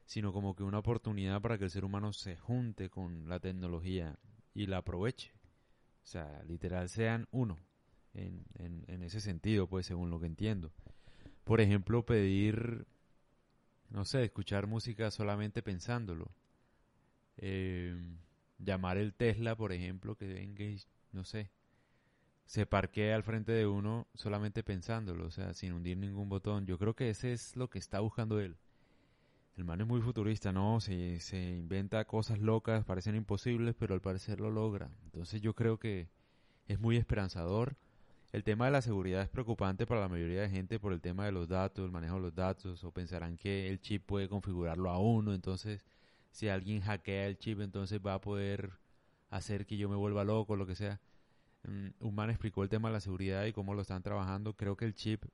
sino 0.04 0.32
como 0.32 0.56
que 0.56 0.64
una 0.64 0.80
oportunidad 0.80 1.40
para 1.40 1.58
que 1.58 1.64
el 1.64 1.70
ser 1.70 1.84
humano 1.84 2.12
se 2.12 2.36
junte 2.36 2.90
con 2.90 3.28
la 3.28 3.38
tecnología 3.38 4.18
y 4.52 4.66
la 4.66 4.78
aproveche. 4.78 5.30
O 6.02 6.06
sea, 6.08 6.42
literal 6.48 6.88
sean 6.88 7.28
uno 7.30 7.56
en, 8.14 8.44
en, 8.88 9.02
ese 9.04 9.20
sentido, 9.20 9.68
pues 9.68 9.86
según 9.86 10.10
lo 10.10 10.18
que 10.18 10.26
entiendo. 10.26 10.72
Por 11.44 11.60
ejemplo, 11.60 12.04
pedir, 12.04 12.84
no 13.90 14.04
sé, 14.04 14.24
escuchar 14.24 14.66
música 14.66 15.12
solamente 15.12 15.62
pensándolo. 15.62 16.32
Eh, 17.36 17.96
llamar 18.58 18.98
el 18.98 19.14
Tesla, 19.14 19.54
por 19.54 19.72
ejemplo, 19.72 20.16
que 20.16 20.26
venga 20.26 20.64
y, 20.64 20.82
no 21.12 21.24
sé, 21.24 21.52
se 22.48 22.64
parquea 22.64 23.14
al 23.14 23.22
frente 23.22 23.52
de 23.52 23.66
uno 23.66 24.06
solamente 24.14 24.62
pensándolo, 24.62 25.26
o 25.26 25.30
sea, 25.30 25.52
sin 25.52 25.74
hundir 25.74 25.98
ningún 25.98 26.30
botón. 26.30 26.64
Yo 26.64 26.78
creo 26.78 26.96
que 26.96 27.10
ese 27.10 27.34
es 27.34 27.54
lo 27.56 27.68
que 27.68 27.78
está 27.78 28.00
buscando 28.00 28.40
él. 28.40 28.56
El 29.58 29.64
man 29.64 29.82
es 29.82 29.86
muy 29.86 30.00
futurista, 30.00 30.50
¿no? 30.50 30.80
Se, 30.80 31.20
se 31.20 31.36
inventa 31.56 32.06
cosas 32.06 32.38
locas, 32.38 32.86
parecen 32.86 33.16
imposibles, 33.16 33.74
pero 33.78 33.92
al 33.92 34.00
parecer 34.00 34.40
lo 34.40 34.50
logra. 34.50 34.88
Entonces 35.04 35.42
yo 35.42 35.54
creo 35.54 35.78
que 35.78 36.08
es 36.68 36.80
muy 36.80 36.96
esperanzador. 36.96 37.76
El 38.32 38.44
tema 38.44 38.64
de 38.64 38.70
la 38.70 38.80
seguridad 38.80 39.20
es 39.20 39.28
preocupante 39.28 39.86
para 39.86 40.00
la 40.00 40.08
mayoría 40.08 40.40
de 40.40 40.48
gente 40.48 40.80
por 40.80 40.94
el 40.94 41.02
tema 41.02 41.26
de 41.26 41.32
los 41.32 41.48
datos, 41.48 41.84
el 41.84 41.90
manejo 41.90 42.14
de 42.14 42.22
los 42.22 42.34
datos, 42.34 42.82
o 42.82 42.92
pensarán 42.92 43.36
que 43.36 43.68
el 43.68 43.78
chip 43.82 44.06
puede 44.06 44.26
configurarlo 44.26 44.88
a 44.88 44.98
uno, 44.98 45.34
entonces 45.34 45.84
si 46.30 46.48
alguien 46.48 46.80
hackea 46.80 47.26
el 47.26 47.36
chip, 47.36 47.60
entonces 47.60 48.00
va 48.04 48.14
a 48.14 48.20
poder 48.22 48.72
hacer 49.28 49.66
que 49.66 49.76
yo 49.76 49.90
me 49.90 49.96
vuelva 49.96 50.24
loco, 50.24 50.56
lo 50.56 50.66
que 50.66 50.76
sea. 50.76 50.98
Mm, 51.64 51.88
un 52.00 52.14
man 52.14 52.30
explicó 52.30 52.62
el 52.62 52.68
tema 52.68 52.88
de 52.88 52.94
la 52.94 53.00
seguridad 53.00 53.44
y 53.46 53.52
cómo 53.52 53.74
lo 53.74 53.82
están 53.82 54.02
trabajando. 54.02 54.54
Creo 54.54 54.76
que 54.76 54.84
el 54.84 54.94
chip 54.94 55.24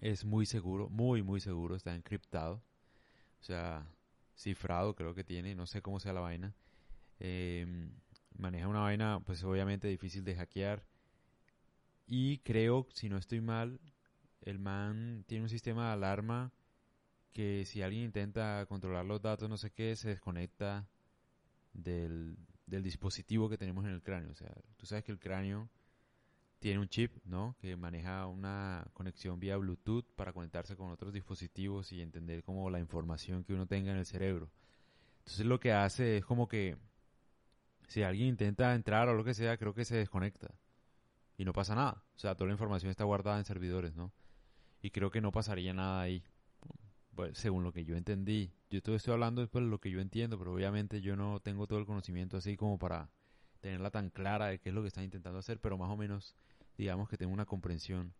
es 0.00 0.24
muy 0.24 0.46
seguro, 0.46 0.88
muy, 0.88 1.22
muy 1.22 1.40
seguro, 1.40 1.76
está 1.76 1.94
encriptado. 1.94 2.62
O 3.40 3.44
sea, 3.44 3.86
cifrado 4.36 4.94
creo 4.94 5.14
que 5.14 5.24
tiene, 5.24 5.54
no 5.54 5.66
sé 5.66 5.82
cómo 5.82 6.00
sea 6.00 6.12
la 6.12 6.20
vaina. 6.20 6.54
Em, 7.18 7.90
maneja 8.38 8.68
una 8.68 8.80
vaina, 8.80 9.20
pues 9.24 9.42
obviamente 9.44 9.88
difícil 9.88 10.24
de 10.24 10.36
hackear. 10.36 10.84
Y 12.06 12.38
creo, 12.38 12.86
si 12.92 13.08
no 13.08 13.16
estoy 13.18 13.40
mal, 13.40 13.80
el 14.42 14.58
man 14.58 15.24
tiene 15.26 15.44
un 15.44 15.48
sistema 15.50 15.88
de 15.88 15.92
alarma 15.94 16.52
que 17.32 17.64
si 17.66 17.82
alguien 17.82 18.04
intenta 18.04 18.64
controlar 18.66 19.04
los 19.04 19.20
datos, 19.20 19.48
no 19.48 19.56
sé 19.56 19.70
qué, 19.70 19.96
se 19.96 20.08
desconecta 20.08 20.88
del, 21.74 22.38
del 22.66 22.82
dispositivo 22.82 23.48
que 23.48 23.58
tenemos 23.58 23.84
en 23.84 23.92
el 23.92 24.02
cráneo. 24.02 24.32
O 24.32 24.34
sea, 24.34 24.52
tú 24.76 24.86
sabes 24.86 25.04
que 25.04 25.12
el 25.12 25.18
cráneo 25.18 25.68
tiene 26.58 26.80
un 26.80 26.88
chip, 26.88 27.12
¿no? 27.24 27.56
Que 27.60 27.76
maneja 27.76 28.26
una 28.26 28.86
conexión 28.92 29.38
vía 29.38 29.56
Bluetooth 29.56 30.06
para 30.16 30.32
conectarse 30.32 30.76
con 30.76 30.90
otros 30.90 31.12
dispositivos 31.12 31.92
y 31.92 32.02
entender 32.02 32.42
como 32.42 32.68
la 32.70 32.80
información 32.80 33.44
que 33.44 33.54
uno 33.54 33.66
tenga 33.66 33.92
en 33.92 33.98
el 33.98 34.06
cerebro. 34.06 34.50
Entonces 35.18 35.46
lo 35.46 35.60
que 35.60 35.72
hace 35.72 36.18
es 36.18 36.24
como 36.24 36.48
que 36.48 36.76
si 37.88 38.02
alguien 38.02 38.28
intenta 38.28 38.74
entrar 38.74 39.08
o 39.08 39.14
lo 39.14 39.24
que 39.24 39.34
sea, 39.34 39.56
creo 39.56 39.74
que 39.74 39.84
se 39.84 39.96
desconecta 39.96 40.54
y 41.36 41.44
no 41.44 41.52
pasa 41.52 41.74
nada. 41.74 42.02
O 42.16 42.18
sea, 42.18 42.34
toda 42.34 42.48
la 42.48 42.54
información 42.54 42.90
está 42.90 43.04
guardada 43.04 43.38
en 43.38 43.44
servidores, 43.44 43.94
¿no? 43.94 44.12
Y 44.82 44.90
creo 44.90 45.10
que 45.10 45.20
no 45.20 45.32
pasaría 45.32 45.72
nada 45.72 46.00
ahí 46.00 46.22
pues, 47.16 47.36
según 47.38 47.64
lo 47.64 47.72
que 47.72 47.84
yo 47.84 47.96
entendí. 47.96 48.52
Yo 48.70 48.82
todo 48.82 48.94
estoy 48.94 49.14
hablando 49.14 49.40
después 49.40 49.64
de 49.64 49.70
lo 49.70 49.80
que 49.80 49.90
yo 49.90 50.00
entiendo, 50.00 50.38
pero 50.38 50.52
obviamente 50.52 51.00
yo 51.00 51.16
no 51.16 51.40
tengo 51.40 51.66
todo 51.66 51.78
el 51.80 51.86
conocimiento 51.86 52.36
así 52.36 52.56
como 52.56 52.78
para 52.78 53.10
tenerla 53.60 53.90
tan 53.90 54.10
clara 54.10 54.46
de 54.46 54.60
qué 54.60 54.68
es 54.68 54.74
lo 54.74 54.82
que 54.82 54.88
están 54.88 55.04
intentando 55.04 55.40
hacer, 55.40 55.58
pero 55.58 55.78
más 55.78 55.90
o 55.90 55.96
menos 55.96 56.36
digamos 56.76 57.08
que 57.08 57.16
tengo 57.16 57.32
una 57.32 57.46
comprensión 57.46 58.12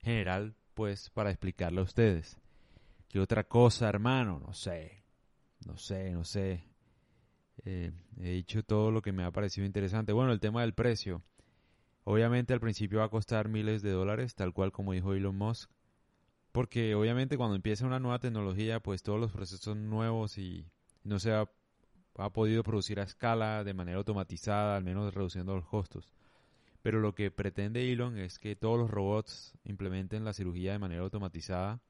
general, 0.00 0.54
pues, 0.74 1.10
para 1.10 1.30
explicarle 1.30 1.80
a 1.80 1.84
ustedes. 1.84 2.38
¿Qué 3.08 3.20
otra 3.20 3.44
cosa, 3.44 3.88
hermano? 3.88 4.40
No 4.40 4.52
sé, 4.52 5.04
no 5.66 5.76
sé, 5.76 6.10
no 6.10 6.24
sé. 6.24 6.64
Eh, 7.64 7.92
he 8.20 8.30
dicho 8.30 8.62
todo 8.62 8.90
lo 8.90 9.02
que 9.02 9.12
me 9.12 9.24
ha 9.24 9.30
parecido 9.30 9.66
interesante. 9.66 10.12
Bueno, 10.12 10.32
el 10.32 10.40
tema 10.40 10.62
del 10.62 10.74
precio. 10.74 11.22
Obviamente 12.04 12.52
al 12.52 12.60
principio 12.60 13.00
va 13.00 13.04
a 13.04 13.10
costar 13.10 13.48
miles 13.48 13.82
de 13.82 13.90
dólares, 13.90 14.34
tal 14.34 14.52
cual 14.52 14.72
como 14.72 14.92
dijo 14.92 15.12
Elon 15.12 15.36
Musk. 15.36 15.70
Porque 16.52 16.94
obviamente 16.94 17.36
cuando 17.36 17.56
empieza 17.56 17.86
una 17.86 18.00
nueva 18.00 18.18
tecnología, 18.18 18.80
pues 18.80 19.02
todos 19.02 19.20
los 19.20 19.30
procesos 19.30 19.60
son 19.60 19.88
nuevos 19.88 20.36
y 20.38 20.66
no 21.04 21.18
se 21.18 21.32
ha, 21.32 21.48
podido 22.32 22.62
producir 22.62 23.00
a 23.00 23.04
escala 23.04 23.64
de 23.64 23.72
manera 23.72 23.98
automatizada, 23.98 24.76
al 24.76 24.84
menos 24.84 25.14
reduciendo 25.14 25.54
los 25.54 25.66
costos. 25.66 26.12
Pero 26.82 27.00
lo 27.00 27.14
que 27.14 27.30
pretende 27.30 27.92
Elon 27.92 28.18
es 28.18 28.38
que 28.38 28.56
todos 28.56 28.78
los 28.78 28.90
robots 28.90 29.54
implementen 29.64 30.24
la 30.24 30.32
cirugía 30.32 30.72
de 30.72 30.78
manera 30.78 31.02
automatizada 31.02 31.80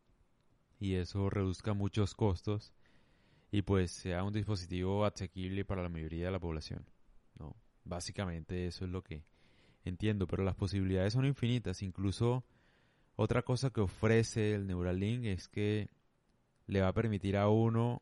y 0.79 0.95
eso 0.95 1.31
reduzca 1.31 1.75
muchos 1.75 2.15
costos 2.15 2.73
y 3.51 3.63
pues 3.63 3.91
sea 3.91 4.23
un 4.25 4.33
dispositivo 4.33 5.05
asequible 5.05 5.65
para 5.65 5.83
la 5.83 5.89
mayoría 5.89 6.27
de 6.27 6.33
la 6.33 6.39
población. 6.39 6.85
¿no? 7.39 7.57
Básicamente 7.85 8.67
eso 8.67 8.85
es 8.85 8.91
lo 8.91 9.03
que 9.03 9.25
entiendo, 9.85 10.27
pero 10.27 10.45
las 10.45 10.55
posibilidades 10.55 11.13
son 11.13 11.25
infinitas, 11.25 11.83
incluso 11.83 12.45
otra 13.23 13.43
cosa 13.43 13.69
que 13.69 13.83
ofrece 13.83 14.55
el 14.55 14.67
Neuralink 14.67 15.27
es 15.27 15.47
que 15.47 15.91
le 16.67 16.81
va 16.81 16.89
a 16.89 16.95
permitir 16.95 17.37
a 17.37 17.51
uno 17.51 18.01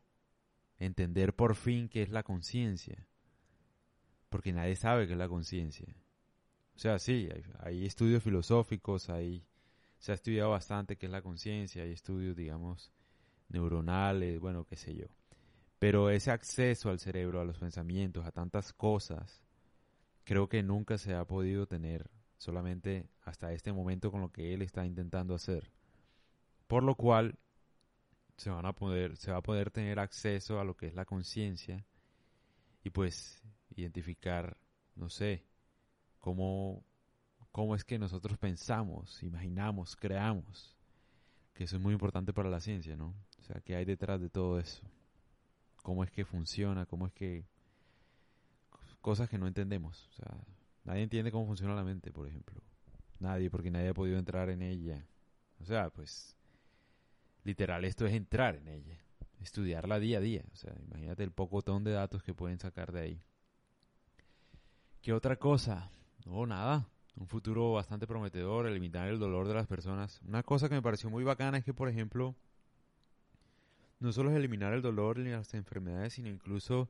entender 0.77 1.35
por 1.35 1.55
fin 1.55 1.89
qué 1.89 2.03
es 2.03 2.09
la 2.09 2.23
conciencia. 2.23 3.05
Porque 4.29 4.53
nadie 4.53 4.77
sabe 4.77 5.07
qué 5.07 5.13
es 5.13 5.19
la 5.19 5.27
conciencia. 5.27 5.93
O 6.73 6.79
sea, 6.79 6.99
sí, 6.99 7.27
hay, 7.59 7.85
estudios 7.85 8.23
filosóficos, 8.23 9.09
hay, 9.09 9.43
se 9.97 10.13
ha 10.13 10.15
estudiado 10.15 10.51
bastante 10.51 10.95
qué 10.95 11.07
es 11.07 11.11
la 11.11 11.21
conciencia, 11.21 11.83
hay 11.83 11.91
estudios, 11.91 12.37
digamos, 12.37 12.93
neuronales, 13.49 14.39
bueno, 14.39 14.63
qué 14.63 14.77
sé 14.77 14.95
yo. 14.95 15.07
Pero 15.79 16.11
ese 16.11 16.31
acceso 16.31 16.91
al 16.91 16.99
cerebro, 16.99 17.41
a 17.41 17.45
los 17.45 17.57
pensamientos, 17.57 18.25
a 18.25 18.31
tantas 18.31 18.71
cosas, 18.71 19.43
creo 20.23 20.47
que 20.47 20.63
nunca 20.63 20.97
se 20.97 21.13
ha 21.13 21.25
podido 21.25 21.67
tener 21.67 22.09
solamente 22.39 23.09
hasta 23.25 23.53
este 23.53 23.71
momento 23.71 24.11
con 24.11 24.21
lo 24.21 24.31
que 24.31 24.53
él 24.53 24.63
está 24.63 24.85
intentando 24.85 25.35
hacer. 25.35 25.69
Por 26.67 26.83
lo 26.83 26.95
cual 26.95 27.37
se 28.37 28.49
van 28.49 28.65
a 28.65 28.73
poder 28.73 29.17
se 29.17 29.31
va 29.31 29.37
a 29.37 29.43
poder 29.43 29.69
tener 29.69 29.99
acceso 29.99 30.59
a 30.59 30.63
lo 30.63 30.75
que 30.75 30.87
es 30.87 30.95
la 30.95 31.05
conciencia 31.05 31.85
y 32.83 32.89
pues 32.89 33.43
identificar, 33.75 34.57
no 34.95 35.09
sé, 35.09 35.45
cómo 36.17 36.85
cómo 37.51 37.75
es 37.75 37.83
que 37.83 37.99
nosotros 37.99 38.37
pensamos, 38.37 39.21
imaginamos, 39.21 39.95
creamos, 39.97 40.77
que 41.53 41.65
eso 41.65 41.75
es 41.75 41.81
muy 41.81 41.93
importante 41.93 42.31
para 42.31 42.49
la 42.49 42.61
ciencia, 42.61 42.95
¿no? 42.95 43.13
O 43.39 43.43
sea, 43.43 43.59
qué 43.61 43.75
hay 43.75 43.83
detrás 43.83 44.21
de 44.21 44.29
todo 44.29 44.59
eso. 44.59 44.81
Cómo 45.83 46.03
es 46.03 46.11
que 46.11 46.23
funciona, 46.23 46.85
cómo 46.85 47.07
es 47.07 47.13
que 47.13 47.45
cosas 49.01 49.27
que 49.27 49.37
no 49.37 49.47
entendemos, 49.47 50.07
o 50.09 50.13
sea, 50.13 50.37
Nadie 50.83 51.03
entiende 51.03 51.31
cómo 51.31 51.45
funciona 51.45 51.75
la 51.75 51.83
mente, 51.83 52.11
por 52.11 52.27
ejemplo. 52.27 52.61
Nadie, 53.19 53.49
porque 53.49 53.71
nadie 53.71 53.89
ha 53.89 53.93
podido 53.93 54.17
entrar 54.17 54.49
en 54.49 54.61
ella. 54.61 55.05
O 55.61 55.65
sea, 55.65 55.89
pues, 55.89 56.35
literal, 57.43 57.83
esto 57.85 58.05
es 58.05 58.13
entrar 58.13 58.55
en 58.55 58.67
ella. 58.67 58.97
Estudiarla 59.41 59.99
día 59.99 60.17
a 60.17 60.21
día. 60.21 60.43
O 60.53 60.55
sea, 60.55 60.73
imagínate 60.81 61.23
el 61.23 61.31
pocotón 61.31 61.83
de 61.83 61.91
datos 61.91 62.23
que 62.23 62.33
pueden 62.33 62.59
sacar 62.59 62.91
de 62.91 63.01
ahí. 63.01 63.21
¿Qué 65.01 65.13
otra 65.13 65.37
cosa? 65.37 65.91
No, 66.25 66.45
nada. 66.45 66.87
Un 67.15 67.27
futuro 67.27 67.73
bastante 67.73 68.07
prometedor, 68.07 68.67
eliminar 68.67 69.09
el 69.09 69.19
dolor 69.19 69.47
de 69.47 69.53
las 69.53 69.67
personas. 69.67 70.21
Una 70.25 70.43
cosa 70.43 70.69
que 70.69 70.75
me 70.75 70.81
pareció 70.81 71.09
muy 71.09 71.23
bacana 71.23 71.57
es 71.57 71.65
que, 71.65 71.73
por 71.73 71.89
ejemplo, 71.89 72.35
no 73.99 74.13
solo 74.13 74.31
es 74.31 74.37
eliminar 74.37 74.73
el 74.73 74.81
dolor 74.81 75.19
ni 75.19 75.29
las 75.29 75.53
enfermedades, 75.53 76.13
sino 76.13 76.29
incluso 76.29 76.89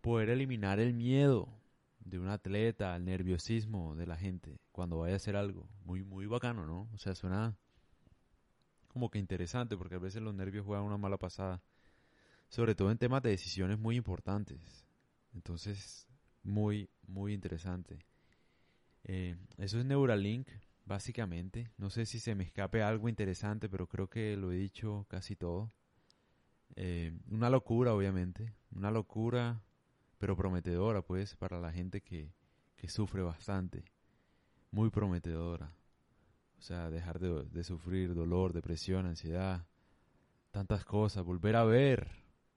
poder 0.00 0.30
eliminar 0.30 0.80
el 0.80 0.94
miedo 0.94 1.48
de 2.04 2.18
un 2.18 2.28
atleta, 2.28 2.96
el 2.96 3.04
nerviosismo 3.04 3.94
de 3.96 4.06
la 4.06 4.16
gente 4.16 4.58
cuando 4.72 4.98
vaya 4.98 5.14
a 5.14 5.16
hacer 5.16 5.36
algo. 5.36 5.68
Muy, 5.84 6.02
muy 6.02 6.26
bacano, 6.26 6.66
¿no? 6.66 6.88
O 6.92 6.98
sea, 6.98 7.14
suena 7.14 7.56
como 8.88 9.10
que 9.10 9.18
interesante 9.18 9.76
porque 9.76 9.94
a 9.94 9.98
veces 9.98 10.22
los 10.22 10.34
nervios 10.34 10.66
juegan 10.66 10.84
una 10.84 10.98
mala 10.98 11.18
pasada. 11.18 11.62
Sobre 12.48 12.74
todo 12.74 12.90
en 12.90 12.98
temas 12.98 13.22
de 13.22 13.30
decisiones 13.30 13.78
muy 13.78 13.96
importantes. 13.96 14.86
Entonces, 15.34 16.06
muy, 16.42 16.90
muy 17.06 17.32
interesante. 17.32 18.04
Eh, 19.04 19.36
eso 19.56 19.78
es 19.78 19.84
Neuralink, 19.86 20.48
básicamente. 20.84 21.70
No 21.78 21.88
sé 21.88 22.04
si 22.04 22.20
se 22.20 22.34
me 22.34 22.44
escape 22.44 22.82
algo 22.82 23.08
interesante, 23.08 23.68
pero 23.68 23.88
creo 23.88 24.08
que 24.08 24.36
lo 24.36 24.52
he 24.52 24.56
dicho 24.56 25.06
casi 25.08 25.36
todo. 25.36 25.72
Eh, 26.76 27.12
una 27.30 27.50
locura, 27.50 27.94
obviamente, 27.94 28.52
una 28.70 28.90
locura, 28.90 29.62
pero 30.22 30.36
prometedora, 30.36 31.02
pues, 31.02 31.34
para 31.34 31.58
la 31.58 31.72
gente 31.72 32.00
que, 32.00 32.32
que 32.76 32.88
sufre 32.88 33.22
bastante. 33.22 33.82
Muy 34.70 34.88
prometedora. 34.88 35.74
O 36.60 36.62
sea, 36.62 36.90
dejar 36.90 37.18
de, 37.18 37.42
de 37.46 37.64
sufrir 37.64 38.14
dolor, 38.14 38.52
depresión, 38.52 39.06
ansiedad, 39.06 39.66
tantas 40.52 40.84
cosas, 40.84 41.24
volver 41.24 41.56
a 41.56 41.64
ver, 41.64 42.08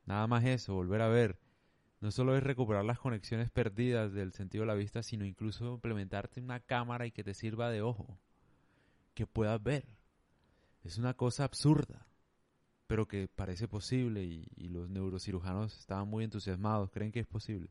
nada 0.06 0.28
más 0.28 0.46
eso, 0.46 0.76
volver 0.76 1.02
a 1.02 1.08
ver. 1.08 1.40
No 2.02 2.12
solo 2.12 2.38
es 2.38 2.44
recuperar 2.44 2.86
las 2.86 3.00
conexiones 3.00 3.50
perdidas 3.50 4.14
del 4.14 4.32
sentido 4.32 4.62
de 4.62 4.68
la 4.68 4.76
vista, 4.76 5.02
sino 5.02 5.26
incluso 5.26 5.74
implementarte 5.74 6.42
una 6.42 6.60
cámara 6.60 7.08
y 7.08 7.12
que 7.12 7.24
te 7.24 7.34
sirva 7.34 7.72
de 7.72 7.82
ojo, 7.82 8.20
que 9.16 9.26
puedas 9.26 9.64
ver. 9.64 9.88
Es 10.84 11.00
una 11.00 11.16
cosa 11.16 11.46
absurda, 11.46 12.06
pero 12.88 13.08
que 13.08 13.28
parece 13.28 13.68
posible 13.68 14.24
y, 14.24 14.46
los 14.70 14.90
neurocirujanos 14.90 15.78
estaban 15.80 16.08
muy 16.08 16.24
entusiasmados, 16.24 16.92
creen 16.92 17.12
que 17.12 17.20
es 17.20 17.28
posible. 17.28 17.70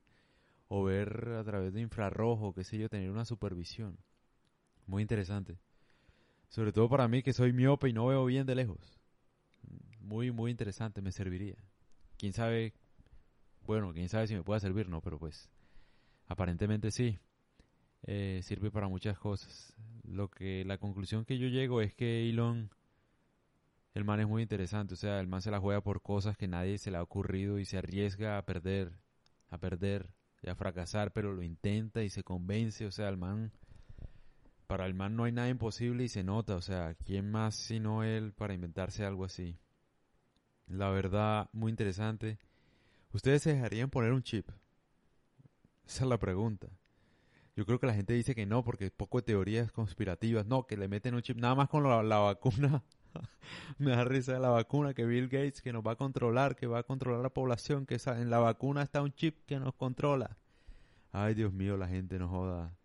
O 0.68 0.84
ver 0.84 1.34
a 1.38 1.44
través 1.44 1.72
de 1.72 1.80
infrarrojo, 1.80 2.54
qué 2.54 2.64
sé 2.64 2.78
yo, 2.78 2.88
tener 2.88 3.10
una 3.10 3.24
supervisión. 3.24 3.98
Muy 4.86 5.02
interesante. 5.02 5.58
Sobre 6.48 6.72
todo 6.72 6.88
para 6.88 7.08
mí 7.08 7.22
que 7.22 7.32
soy 7.32 7.52
miope 7.52 7.88
y 7.88 7.92
no 7.92 8.06
veo 8.06 8.24
bien 8.24 8.46
de 8.46 8.54
lejos. 8.54 8.98
Muy, 10.00 10.30
muy 10.30 10.50
interesante, 10.50 11.02
me 11.02 11.12
serviría. 11.12 11.56
Quién 12.16 12.32
sabe, 12.32 12.74
bueno, 13.66 13.92
quién 13.92 14.08
sabe 14.08 14.26
si 14.26 14.34
me 14.34 14.42
pueda 14.42 14.60
servir, 14.60 14.88
no, 14.88 15.00
pero 15.00 15.18
pues 15.18 15.48
aparentemente 16.26 16.90
sí. 16.90 17.18
Eh, 18.06 18.40
sirve 18.42 18.70
para 18.70 18.88
muchas 18.88 19.18
cosas. 19.18 19.74
Lo 20.02 20.30
que 20.30 20.64
la 20.64 20.78
conclusión 20.78 21.24
que 21.24 21.38
yo 21.38 21.48
llego 21.48 21.80
es 21.80 21.94
que 21.94 22.28
Elon 22.28 22.70
el 23.94 24.04
man 24.04 24.20
es 24.20 24.26
muy 24.26 24.42
interesante, 24.42 24.94
o 24.94 24.96
sea, 24.96 25.20
el 25.20 25.28
man 25.28 25.40
se 25.40 25.50
la 25.50 25.60
juega 25.60 25.80
por 25.80 26.02
cosas 26.02 26.36
que 26.36 26.48
nadie 26.48 26.78
se 26.78 26.90
le 26.90 26.96
ha 26.96 27.02
ocurrido 27.02 27.58
y 27.58 27.64
se 27.64 27.78
arriesga 27.78 28.38
a 28.38 28.44
perder, 28.44 28.92
a 29.50 29.58
perder 29.58 30.10
y 30.42 30.50
a 30.50 30.56
fracasar, 30.56 31.12
pero 31.12 31.32
lo 31.32 31.42
intenta 31.42 32.02
y 32.02 32.10
se 32.10 32.24
convence, 32.24 32.86
o 32.86 32.90
sea, 32.90 33.08
el 33.08 33.16
man 33.16 33.52
para 34.66 34.86
el 34.86 34.94
man 34.94 35.14
no 35.14 35.24
hay 35.24 35.32
nada 35.32 35.48
imposible 35.48 36.04
y 36.04 36.08
se 36.08 36.24
nota, 36.24 36.56
o 36.56 36.60
sea, 36.60 36.94
¿quién 37.04 37.30
más 37.30 37.54
sino 37.54 38.02
él 38.02 38.32
para 38.32 38.54
inventarse 38.54 39.04
algo 39.04 39.24
así? 39.24 39.58
La 40.66 40.90
verdad, 40.90 41.48
muy 41.52 41.70
interesante. 41.70 42.38
¿Ustedes 43.12 43.42
se 43.42 43.54
dejarían 43.54 43.90
poner 43.90 44.12
un 44.12 44.22
chip? 44.22 44.48
Esa 45.86 46.04
es 46.04 46.08
la 46.08 46.18
pregunta. 46.18 46.68
Yo 47.54 47.66
creo 47.66 47.78
que 47.78 47.86
la 47.86 47.94
gente 47.94 48.14
dice 48.14 48.34
que 48.34 48.46
no, 48.46 48.64
porque 48.64 48.90
poco 48.90 49.18
de 49.18 49.24
teorías 49.24 49.70
conspirativas. 49.70 50.46
No, 50.46 50.66
que 50.66 50.76
le 50.76 50.88
meten 50.88 51.14
un 51.14 51.22
chip 51.22 51.36
nada 51.36 51.54
más 51.54 51.68
con 51.68 51.84
la, 51.84 52.02
la 52.02 52.18
vacuna. 52.18 52.82
Me 53.78 53.90
da 53.90 54.04
risa 54.04 54.38
la 54.38 54.50
vacuna, 54.50 54.94
que 54.94 55.04
Bill 55.04 55.28
Gates, 55.28 55.62
que 55.62 55.72
nos 55.72 55.84
va 55.84 55.92
a 55.92 55.96
controlar, 55.96 56.56
que 56.56 56.66
va 56.66 56.80
a 56.80 56.82
controlar 56.82 57.22
la 57.22 57.30
población, 57.30 57.86
que 57.86 57.98
en 58.06 58.30
la 58.30 58.38
vacuna 58.38 58.82
está 58.82 59.02
un 59.02 59.12
chip 59.12 59.44
que 59.46 59.58
nos 59.58 59.74
controla. 59.74 60.36
Ay, 61.12 61.34
Dios 61.34 61.52
mío, 61.52 61.76
la 61.76 61.88
gente 61.88 62.18
no 62.18 62.28
joda. 62.28 62.76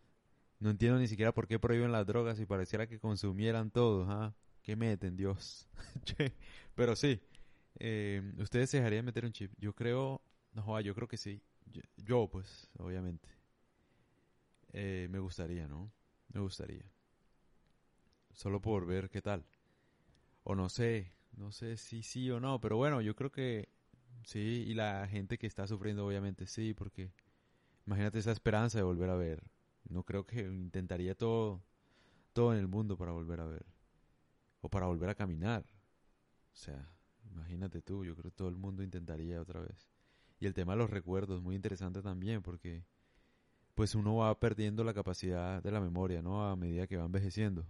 No 0.59 0.69
entiendo 0.69 0.99
ni 0.99 1.07
siquiera 1.07 1.33
por 1.33 1.47
qué 1.47 1.57
prohíben 1.57 1.91
las 1.91 2.05
drogas 2.05 2.39
y 2.39 2.45
pareciera 2.45 2.85
que 2.87 2.99
consumieran 2.99 3.71
todos. 3.71 4.07
¿ah? 4.09 4.33
¿Qué 4.61 4.75
meten, 4.75 5.15
Dios? 5.15 5.67
Pero 6.75 6.95
sí, 6.95 7.19
eh, 7.79 8.21
ustedes 8.37 8.69
se 8.69 8.77
dejarían 8.77 9.05
meter 9.05 9.25
un 9.25 9.31
chip. 9.31 9.51
Yo 9.57 9.73
creo, 9.73 10.21
no 10.53 10.79
yo 10.81 10.93
creo 10.93 11.07
que 11.07 11.17
sí. 11.17 11.41
Yo, 11.97 12.29
pues, 12.29 12.69
obviamente. 12.77 13.29
Eh, 14.73 15.07
me 15.09 15.19
gustaría, 15.19 15.67
¿no? 15.67 15.91
Me 16.33 16.41
gustaría. 16.41 16.83
Solo 18.33 18.61
por 18.61 18.85
ver 18.85 19.09
qué 19.09 19.21
tal. 19.21 19.45
O 20.49 20.55
no 20.55 20.67
sé, 20.69 21.11
no 21.37 21.51
sé 21.51 21.77
si 21.77 22.01
sí 22.01 22.31
o 22.31 22.39
no, 22.39 22.59
pero 22.59 22.77
bueno, 22.77 23.01
yo 23.01 23.15
creo 23.15 23.31
que 23.31 23.69
sí. 24.23 24.65
Y 24.67 24.73
la 24.73 25.07
gente 25.07 25.37
que 25.37 25.47
está 25.47 25.67
sufriendo, 25.67 26.05
obviamente 26.05 26.47
sí, 26.47 26.73
porque 26.73 27.11
imagínate 27.85 28.19
esa 28.19 28.31
esperanza 28.31 28.79
de 28.79 28.83
volver 28.83 29.09
a 29.09 29.15
ver 29.15 29.43
no 29.89 30.03
creo 30.03 30.25
que 30.25 30.41
intentaría 30.41 31.15
todo, 31.15 31.61
todo 32.33 32.53
en 32.53 32.59
el 32.59 32.67
mundo 32.67 32.97
para 32.97 33.11
volver 33.11 33.41
a 33.41 33.45
ver. 33.45 33.65
O 34.61 34.69
para 34.69 34.85
volver 34.85 35.09
a 35.09 35.15
caminar. 35.15 35.65
O 36.53 36.55
sea, 36.55 36.91
imagínate 37.31 37.81
tú, 37.81 38.05
yo 38.05 38.15
creo 38.15 38.31
que 38.31 38.37
todo 38.37 38.49
el 38.49 38.55
mundo 38.55 38.83
intentaría 38.83 39.41
otra 39.41 39.61
vez. 39.61 39.89
Y 40.39 40.45
el 40.45 40.53
tema 40.53 40.73
de 40.73 40.79
los 40.79 40.89
recuerdos, 40.89 41.41
muy 41.41 41.55
interesante 41.55 42.01
también, 42.01 42.41
porque 42.41 42.83
pues 43.75 43.95
uno 43.95 44.17
va 44.17 44.39
perdiendo 44.39 44.83
la 44.83 44.93
capacidad 44.93 45.63
de 45.63 45.71
la 45.71 45.79
memoria, 45.79 46.21
¿no? 46.21 46.45
A 46.45 46.55
medida 46.55 46.87
que 46.87 46.97
va 46.97 47.05
envejeciendo. 47.05 47.65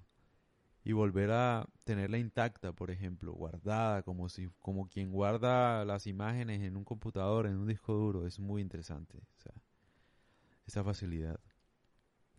Y 0.83 0.93
volver 0.93 1.31
a 1.31 1.67
tenerla 1.83 2.17
intacta, 2.17 2.71
por 2.71 2.89
ejemplo, 2.89 3.33
guardada, 3.33 4.01
como 4.03 4.29
si, 4.29 4.49
como 4.59 4.87
quien 4.87 5.11
guarda 5.11 5.83
las 5.85 6.07
imágenes 6.07 6.61
en 6.61 6.77
un 6.77 6.85
computador, 6.85 7.47
en 7.47 7.57
un 7.57 7.67
disco 7.67 7.93
duro, 7.93 8.25
es 8.25 8.39
muy 8.39 8.61
interesante. 8.61 9.17
O 9.17 9.41
sea, 9.41 9.53
esa 10.65 10.83
facilidad. 10.83 11.39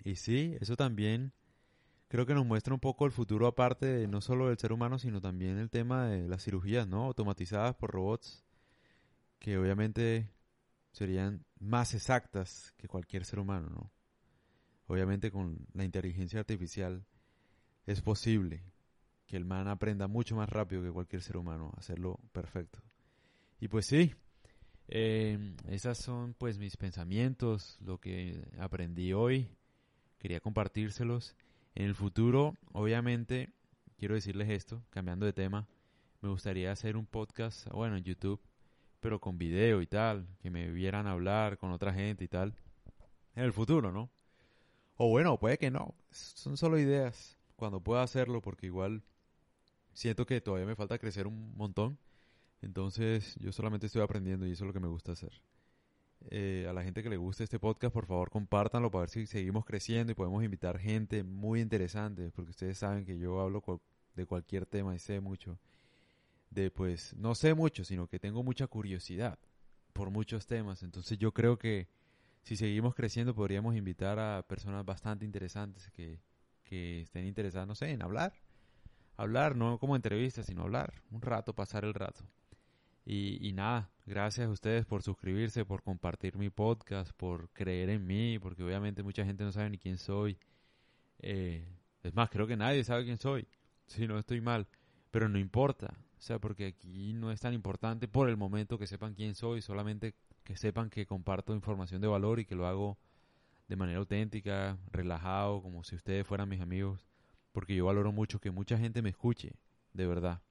Y 0.05 0.17
sí, 0.17 0.57
eso 0.61 0.77
también 0.77 1.33
creo 2.09 2.27
que 2.27 2.35
nos 2.35 2.47
muestra 2.47 2.75
un 2.75 2.81
poco 2.81 3.07
el 3.07 3.13
futuro 3.13 3.47
aparte 3.47 3.87
de 3.87 4.09
no 4.09 4.21
solo 4.21 4.49
del 4.49 4.59
ser 4.59 4.73
humano, 4.73 4.99
sino 4.99 5.21
también 5.21 5.59
el 5.59 5.71
tema 5.71 6.07
de 6.07 6.29
las 6.29 6.43
cirugías, 6.43 6.89
¿no? 6.89 7.05
Automatizadas 7.05 7.77
por 7.77 7.91
robots, 7.93 8.45
que 9.39 9.59
obviamente 9.59 10.31
serían 10.93 11.45
más 11.59 11.95
exactas 11.95 12.75
que 12.77 12.89
cualquier 12.89 13.25
ser 13.25 13.39
humano, 13.39 13.69
¿no? 13.71 13.93
Obviamente 14.87 15.31
con 15.31 15.67
la 15.73 15.85
inteligencia 15.85 16.41
artificial 16.41 17.05
es 17.87 18.03
posible 18.03 18.63
que 19.27 19.37
el 19.37 19.45
man 19.45 19.69
aprenda 19.69 20.09
mucho 20.09 20.35
más 20.37 20.49
rápido 20.49 20.83
que 20.83 20.91
cualquier 20.91 21.23
ser 21.23 21.37
humano, 21.37 21.73
hacerlo 21.77 22.19
perfecto. 22.33 22.81
Y 23.61 23.69
pues 23.69 23.87
sí, 23.87 24.15
eh, 24.89 25.55
esas 25.69 25.99
son 25.99 26.35
pues 26.35 26.59
mis 26.59 26.77
pensamientos, 26.77 27.79
lo 27.81 27.99
que 27.99 28.43
aprendí 28.59 29.13
hoy 29.13 29.49
quería 30.19 30.41
compartírselos. 30.41 31.37
En 31.75 31.87
el 31.87 31.95
futuro, 31.95 32.57
obviamente, 32.73 33.53
quiero 33.97 34.15
decirles 34.15 34.51
esto, 34.51 34.83
cambiando 34.91 35.27
de 35.27 35.33
tema, 35.33 35.69
me 36.21 36.29
gustaría 36.29 36.73
hacer 36.73 36.97
un 36.97 37.07
podcast, 37.07 37.69
bueno, 37.69 37.97
en 37.97 38.05
YouTube, 38.05 38.41
pero 39.01 39.21
con 39.21 39.39
video 39.39 39.81
y 39.81 39.87
tal, 39.87 40.27
que 40.41 40.51
me 40.51 40.71
vieran 40.71 41.07
hablar 41.07 41.57
con 41.57 41.71
otra 41.71 41.93
gente 41.93 42.25
y 42.25 42.29
tal. 42.29 42.55
En 43.35 43.45
el 43.45 43.53
futuro, 43.53 43.93
¿no? 43.93 44.11
O 44.97 45.09
bueno, 45.09 45.39
puede 45.39 45.57
que 45.57 45.71
no, 45.71 45.95
son 46.11 46.57
solo 46.57 46.79
ideas, 46.79 47.39
cuando 47.61 47.81
pueda 47.81 48.03
hacerlo, 48.03 48.43
porque 48.43 48.67
igual 48.67 49.05
siento 49.93 50.27
que 50.27 50.41
todavía 50.41 50.67
me 50.67 50.75
falta 50.75 50.99
crecer 50.99 51.29
un 51.29 51.57
montón. 51.57 51.99
Entonces 52.63 53.37
yo 53.37 53.53
solamente 53.53 53.87
estoy 53.87 54.03
aprendiendo 54.03 54.47
y 54.47 54.53
eso 54.53 54.65
es 54.65 54.67
lo 54.67 54.73
que 54.73 54.81
me 54.81 54.89
gusta 54.89 55.13
hacer. 55.13 55.41
Eh, 56.29 56.67
a 56.69 56.73
la 56.73 56.83
gente 56.83 57.03
que 57.03 57.09
le 57.09 57.17
guste 57.17 57.45
este 57.45 57.59
podcast, 57.59 57.95
por 57.95 58.07
favor 58.07 58.31
compártanlo 58.31 58.91
para 58.91 59.03
ver 59.03 59.11
si 59.11 59.27
seguimos 59.27 59.65
creciendo 59.65 60.13
y 60.13 60.15
podemos 60.15 60.45
invitar 60.45 60.79
gente 60.79 61.23
muy 61.23 61.61
interesante, 61.61 62.31
porque 62.33 62.51
ustedes 62.51 62.77
saben 62.77 63.07
que 63.07 63.19
yo 63.19 63.41
hablo 63.41 63.63
de 64.15 64.27
cualquier 64.27 64.67
tema 64.67 64.95
y 64.95 64.99
sé 64.99 65.21
mucho. 65.21 65.59
De 66.51 66.71
pues, 66.71 67.15
no 67.15 67.35
sé 67.35 67.55
mucho, 67.55 67.85
sino 67.85 68.09
que 68.09 68.19
tengo 68.19 68.43
mucha 68.43 68.67
curiosidad 68.67 69.39
por 69.93 70.11
muchos 70.11 70.47
temas. 70.47 70.83
Entonces 70.83 71.19
yo 71.19 71.33
creo 71.33 71.59
que 71.59 71.89
si 72.43 72.57
seguimos 72.57 72.95
creciendo 72.95 73.35
podríamos 73.35 73.77
invitar 73.77 74.19
a 74.19 74.43
personas 74.43 74.85
bastante 74.85 75.25
interesantes 75.25 75.91
que, 75.91 76.21
que 76.71 77.03
estén 77.03 77.27
interesadas, 77.27 77.67
no 77.67 77.75
sé, 77.75 77.91
en 77.91 78.03
hablar. 78.03 78.33
Hablar, 79.17 79.57
no 79.57 79.79
como 79.79 79.97
entrevista, 79.97 80.45
sino 80.45 80.63
hablar. 80.63 80.95
Un 81.11 81.21
rato, 81.21 81.53
pasar 81.53 81.85
el 81.85 81.93
rato. 81.93 82.23
Y, 83.05 83.53
nada, 83.55 83.91
gracias 84.07 84.47
a 84.47 84.51
ustedes 84.51 84.87
por 84.87 85.03
suscribirse, 85.03 85.65
por 85.65 85.83
compartir 85.83 86.37
mi 86.37 86.49
podcast, 86.49 87.11
por 87.17 87.51
creer 87.51 87.91
en 87.91 88.07
mí, 88.07 88.39
porque 88.39 88.63
obviamente 88.63 89.03
mucha 89.03 89.25
gente 89.25 89.43
no 89.43 89.51
sabe 89.51 89.71
ni 89.71 89.79
quién 89.79 89.99
soy. 89.99 90.39
Eh, 91.19 91.67
es 92.05 92.15
más, 92.15 92.31
creo 92.31 92.47
que 92.47 92.57
nadie 92.57 92.85
sabe 92.85 93.05
quién 93.05 93.19
soy, 93.19 93.49
si 93.87 94.07
no 94.07 94.17
estoy 94.17 94.41
mal, 94.41 94.69
pero 95.11 95.29
no 95.29 95.39
importa, 95.41 95.93
o 96.19 96.23
sea, 96.23 96.39
porque 96.39 96.67
aquí 96.67 97.13
no 97.13 97.33
es 97.33 97.41
tan 97.41 97.53
importante 97.53 98.07
por 98.07 98.29
el 98.29 98.37
momento 98.37 98.79
que 98.79 98.87
sepan 98.87 99.15
quién 99.15 99.35
soy, 99.35 99.61
solamente 99.61 100.15
que 100.45 100.57
sepan 100.57 100.89
que 100.89 101.05
comparto 101.05 101.53
información 101.53 102.01
de 102.01 102.07
valor 102.07 102.39
y 102.39 102.45
que 102.45 102.55
lo 102.55 102.67
hago 102.67 102.97
de 103.71 103.77
manera 103.77 104.01
auténtica, 104.01 104.77
relajado, 104.91 105.63
como 105.63 105.85
si 105.85 105.95
ustedes 105.95 106.27
fueran 106.27 106.49
mis 106.49 106.61
amigos, 106.61 107.07
porque 107.53 107.77
yo 107.77 107.87
valoro 107.87 108.11
mucho 108.11 108.41
que 108.41 108.51
mucha 108.51 108.77
gente 108.77 109.01
me 109.01 109.11
escuche, 109.11 109.55
de 109.93 110.09
verdad, 110.09 110.43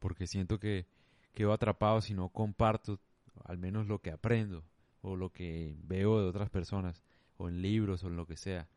porque 0.00 0.26
siento 0.26 0.58
que 0.58 0.88
quedo 1.34 1.52
atrapado 1.52 2.00
si 2.00 2.14
no 2.14 2.30
comparto 2.30 2.98
al 3.44 3.58
menos 3.58 3.86
lo 3.86 4.00
que 4.00 4.10
aprendo 4.10 4.64
o 5.02 5.14
lo 5.14 5.30
que 5.30 5.76
veo 5.84 6.20
de 6.20 6.26
otras 6.26 6.50
personas 6.50 7.04
o 7.36 7.48
en 7.48 7.62
libros 7.62 8.02
o 8.02 8.08
en 8.08 8.16
lo 8.16 8.26
que 8.26 8.36
sea. 8.36 8.68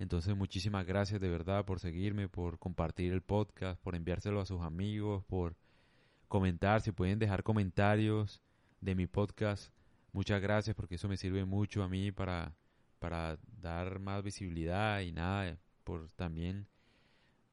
Entonces 0.00 0.36
muchísimas 0.36 0.84
gracias 0.84 1.20
de 1.20 1.28
verdad 1.28 1.64
por 1.64 1.78
seguirme, 1.78 2.28
por 2.28 2.58
compartir 2.58 3.12
el 3.12 3.22
podcast, 3.22 3.80
por 3.80 3.94
enviárselo 3.94 4.40
a 4.40 4.46
sus 4.46 4.62
amigos, 4.62 5.24
por 5.26 5.54
comentar, 6.26 6.80
si 6.80 6.90
pueden 6.90 7.20
dejar 7.20 7.44
comentarios 7.44 8.42
de 8.80 8.96
mi 8.96 9.06
podcast. 9.06 9.72
Muchas 10.10 10.42
gracias 10.42 10.74
porque 10.74 10.96
eso 10.96 11.08
me 11.08 11.16
sirve 11.16 11.44
mucho 11.44 11.84
a 11.84 11.88
mí 11.88 12.10
para, 12.10 12.56
para 13.02 13.36
dar 13.60 13.98
más 13.98 14.22
visibilidad 14.22 15.00
y 15.00 15.10
nada, 15.10 15.58
por 15.82 16.08
también 16.10 16.68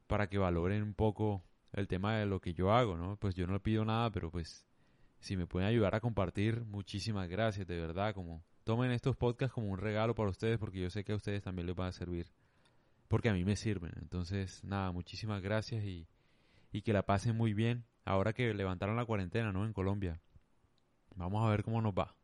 para 0.06 0.28
que 0.28 0.38
valoren 0.38 0.84
un 0.84 0.94
poco 0.94 1.42
el 1.72 1.88
tema 1.88 2.16
de 2.16 2.26
lo 2.26 2.40
que 2.40 2.54
yo 2.54 2.72
hago, 2.72 2.96
¿no? 2.96 3.16
Pues 3.16 3.34
yo 3.34 3.48
no 3.48 3.54
le 3.54 3.58
pido 3.58 3.84
nada, 3.84 4.10
pero 4.12 4.30
pues 4.30 4.64
si 5.18 5.36
me 5.36 5.48
pueden 5.48 5.68
ayudar 5.68 5.96
a 5.96 6.00
compartir, 6.00 6.64
muchísimas 6.66 7.28
gracias, 7.28 7.66
de 7.66 7.80
verdad, 7.80 8.14
como 8.14 8.44
tomen 8.62 8.92
estos 8.92 9.16
podcasts 9.16 9.52
como 9.52 9.70
un 9.70 9.78
regalo 9.78 10.14
para 10.14 10.30
ustedes 10.30 10.56
porque 10.56 10.78
yo 10.78 10.88
sé 10.88 11.02
que 11.02 11.10
a 11.10 11.16
ustedes 11.16 11.42
también 11.42 11.66
les 11.66 11.74
van 11.74 11.88
a 11.88 11.92
servir, 11.92 12.30
porque 13.08 13.28
a 13.28 13.32
mí 13.32 13.44
me 13.44 13.56
sirven. 13.56 13.92
Entonces, 14.00 14.62
nada, 14.62 14.92
muchísimas 14.92 15.42
gracias 15.42 15.82
y, 15.82 16.06
y 16.70 16.82
que 16.82 16.92
la 16.92 17.02
pasen 17.02 17.36
muy 17.36 17.54
bien 17.54 17.84
ahora 18.04 18.32
que 18.34 18.54
levantaron 18.54 18.94
la 18.94 19.04
cuarentena, 19.04 19.50
¿no? 19.50 19.66
En 19.66 19.72
Colombia. 19.72 20.20
Vamos 21.16 21.44
a 21.44 21.50
ver 21.50 21.64
cómo 21.64 21.82
nos 21.82 21.92
va. 21.92 22.14